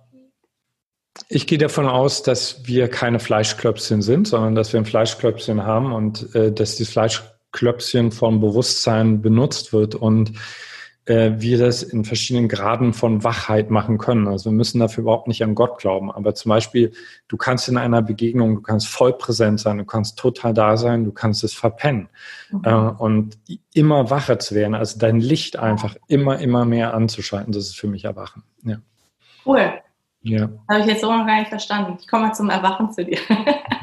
[1.29, 5.93] ich gehe davon aus, dass wir keine Fleischklöpschen sind, sondern dass wir ein Fleischklöpschen haben
[5.93, 10.33] und äh, dass dieses Fleischklöpschen vom Bewusstsein benutzt wird und
[11.05, 14.29] äh, wir das in verschiedenen Graden von Wachheit machen können.
[14.29, 16.13] Also wir müssen dafür überhaupt nicht an Gott glauben.
[16.13, 16.93] Aber zum Beispiel,
[17.29, 21.05] du kannst in einer Begegnung, du kannst voll präsent sein, du kannst total da sein,
[21.05, 22.09] du kannst es verpennen.
[22.51, 22.61] Mhm.
[22.65, 23.39] Äh, und
[23.75, 27.89] immer wacher zu werden, also dein Licht einfach immer, immer mehr anzuschalten, das ist für
[27.89, 28.45] mich Erwachen.
[28.63, 28.77] Ja.
[29.45, 29.73] Cool.
[30.23, 30.49] Ja.
[30.71, 31.97] Habe ich jetzt so noch gar nicht verstanden.
[32.01, 33.19] Ich komme mal zum Erwachen zu dir.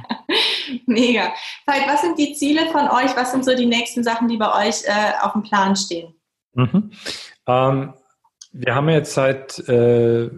[0.86, 1.34] Mega.
[1.66, 3.16] Veit, was sind die Ziele von euch?
[3.18, 6.14] Was sind so die nächsten Sachen, die bei euch äh, auf dem Plan stehen?
[6.54, 6.92] Mhm.
[7.48, 7.94] Ähm,
[8.52, 10.30] wir haben jetzt seit äh,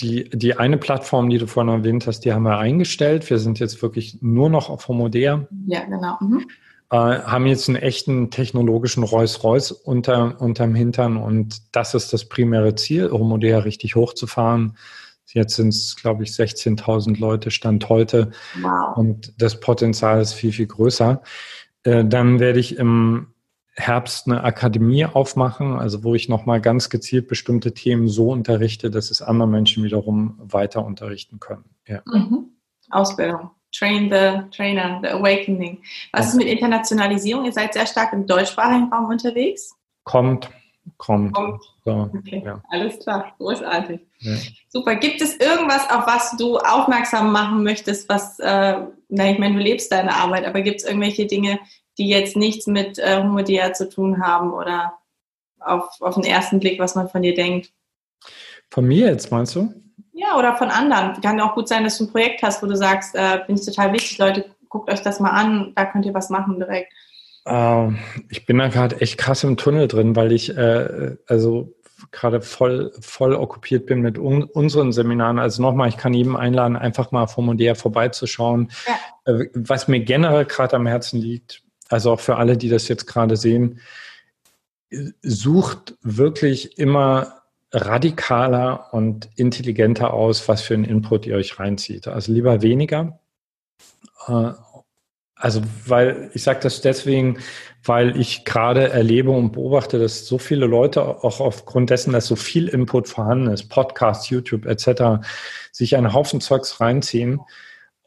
[0.00, 3.28] die, die eine Plattform, die du vorhin erwähnt hast, die haben wir eingestellt.
[3.30, 5.46] Wir sind jetzt wirklich nur noch auf Homodea.
[5.66, 6.16] Ja, genau.
[6.20, 6.46] Mhm.
[6.90, 12.74] Äh, haben jetzt einen echten technologischen Rolls-Royce unter, unterm Hintern und das ist das primäre
[12.74, 14.76] Ziel, Homodea richtig hochzufahren
[15.34, 18.30] Jetzt sind es, glaube ich, 16.000 Leute Stand heute.
[18.60, 18.96] Wow.
[18.96, 21.22] Und das Potenzial ist viel, viel größer.
[21.84, 23.28] Äh, dann werde ich im
[23.74, 29.10] Herbst eine Akademie aufmachen, also wo ich nochmal ganz gezielt bestimmte Themen so unterrichte, dass
[29.10, 31.64] es andere Menschen wiederum weiter unterrichten können.
[31.86, 32.02] Ja.
[32.04, 32.50] Mhm.
[32.90, 33.50] Ausbildung.
[33.72, 35.82] Train the Trainer, the Awakening.
[36.12, 37.44] Was ist mit Internationalisierung?
[37.44, 39.72] Ihr seid sehr stark im deutschsprachigen Raum unterwegs.
[40.02, 40.50] Kommt,
[40.96, 41.32] kommt.
[41.32, 41.62] kommt.
[41.84, 42.42] So, okay.
[42.44, 42.60] ja.
[42.70, 44.00] Alles klar, großartig.
[44.18, 44.34] Ja.
[44.68, 44.96] Super.
[44.96, 49.60] Gibt es irgendwas, auf was du aufmerksam machen möchtest, was, äh, na, ich meine, du
[49.60, 51.60] lebst deine Arbeit, aber gibt es irgendwelche Dinge,
[52.00, 54.94] die jetzt nichts mit äh, Homodia zu tun haben oder
[55.60, 57.72] auf, auf den ersten Blick, was man von dir denkt?
[58.70, 59.70] Von mir jetzt, meinst du?
[60.12, 61.20] Ja, oder von anderen.
[61.20, 63.66] Kann auch gut sein, dass du ein Projekt hast, wo du sagst, äh, finde ich
[63.66, 66.90] total wichtig, Leute, guckt euch das mal an, da könnt ihr was machen direkt.
[67.46, 67.98] Ähm,
[68.30, 71.74] ich bin da gerade echt krass im Tunnel drin, weil ich äh, also
[72.12, 75.38] gerade voll, voll okkupiert bin mit un unseren Seminaren.
[75.38, 78.70] Also nochmal, ich kann jedem einladen, einfach mal vom Modell vorbeizuschauen.
[78.86, 79.34] Ja.
[79.34, 83.06] Äh, was mir generell gerade am Herzen liegt, also auch für alle, die das jetzt
[83.06, 83.80] gerade sehen,
[85.22, 92.08] sucht wirklich immer radikaler und intelligenter aus, was für einen Input ihr euch reinzieht.
[92.08, 93.20] Also lieber weniger
[94.26, 94.52] äh,
[95.40, 97.38] also, weil ich sage das deswegen,
[97.82, 102.36] weil ich gerade erlebe und beobachte, dass so viele Leute auch aufgrund dessen, dass so
[102.36, 105.26] viel Input vorhanden ist, Podcasts, YouTube etc.,
[105.72, 107.40] sich einen Haufen Zeugs reinziehen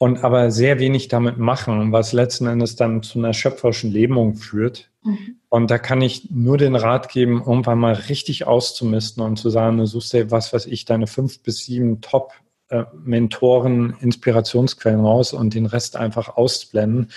[0.03, 4.91] und aber sehr wenig damit machen, was letzten Endes dann zu einer schöpferischen Lähmung führt.
[5.01, 5.37] Mhm.
[5.47, 9.77] Und da kann ich nur den Rat geben, irgendwann mal richtig auszumisten und zu sagen,
[9.77, 12.33] du suchst dir was, was ich, deine fünf bis sieben Top
[12.67, 17.09] äh, Mentoren, Inspirationsquellen raus und den Rest einfach ausblenden,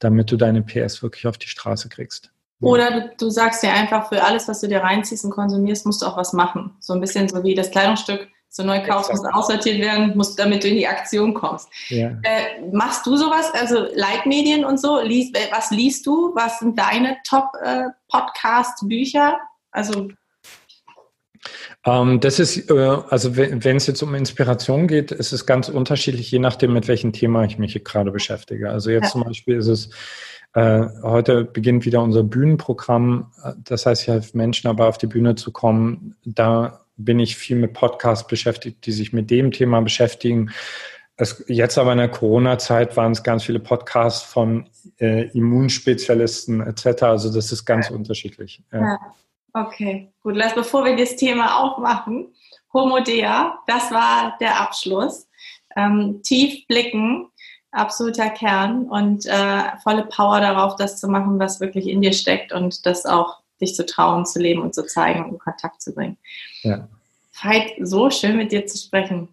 [0.00, 2.32] damit du deine PS wirklich auf die Straße kriegst.
[2.60, 6.02] Oder du, du, sagst dir einfach, für alles, was du dir reinziehst und konsumierst, musst
[6.02, 6.72] du auch was machen.
[6.80, 10.62] So ein bisschen so wie das Kleidungsstück, so neu kaufst, muss aussortiert werden, musst, damit
[10.62, 11.68] du in die Aktion kommst.
[11.88, 12.10] Ja.
[12.22, 15.00] Äh, machst du sowas, also Leitmedien und so?
[15.00, 16.32] Lies, was liest du?
[16.36, 19.32] Was sind deine Top-Podcast-Bücher?
[19.32, 19.36] Äh,
[19.72, 20.06] also
[21.84, 26.30] ähm, das ist, äh, also wenn es jetzt um Inspiration geht, ist es ganz unterschiedlich,
[26.30, 28.70] je nachdem, mit welchem Thema ich mich gerade beschäftige.
[28.70, 29.10] Also jetzt ja.
[29.10, 29.90] zum Beispiel ist es,
[30.54, 33.32] äh, heute beginnt wieder unser Bühnenprogramm.
[33.64, 36.14] Das heißt, ich helfe Menschen aber auf die Bühne zu kommen.
[36.24, 40.50] Da bin ich viel mit Podcasts beschäftigt, die sich mit dem Thema beschäftigen.
[41.16, 44.68] Es, jetzt aber in der Corona-Zeit waren es ganz viele Podcasts von
[44.98, 47.04] äh, Immunspezialisten etc.
[47.04, 47.94] Also das ist ganz ja.
[47.94, 48.62] unterschiedlich.
[48.72, 48.98] Ja.
[49.52, 50.34] Okay, gut.
[50.34, 52.34] Lass, bevor wir das Thema aufmachen,
[52.72, 55.28] Homo Dea, das war der Abschluss.
[55.76, 57.28] Ähm, tief blicken,
[57.70, 62.52] absoluter Kern und äh, volle Power darauf, das zu machen, was wirklich in dir steckt
[62.52, 65.94] und das auch dich zu trauen, zu leben und zu zeigen und in Kontakt zu
[65.94, 66.16] bringen.
[66.62, 66.88] Ja.
[67.42, 69.28] Veit, so schön mit dir zu sprechen.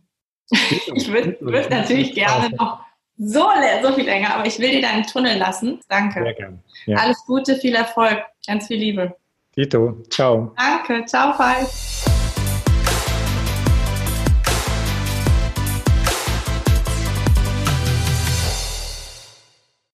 [0.50, 2.80] ich würde würd natürlich gerne noch
[3.18, 3.48] so,
[3.84, 5.80] so viel länger, aber ich will dir deinen Tunnel lassen.
[5.88, 6.24] Danke.
[6.24, 6.60] Sehr gerne.
[6.88, 6.98] Ja.
[6.98, 9.16] Alles Gute, viel Erfolg, ganz viel Liebe.
[9.56, 10.54] Dito, ciao.
[10.58, 11.68] Danke, ciao, Falk.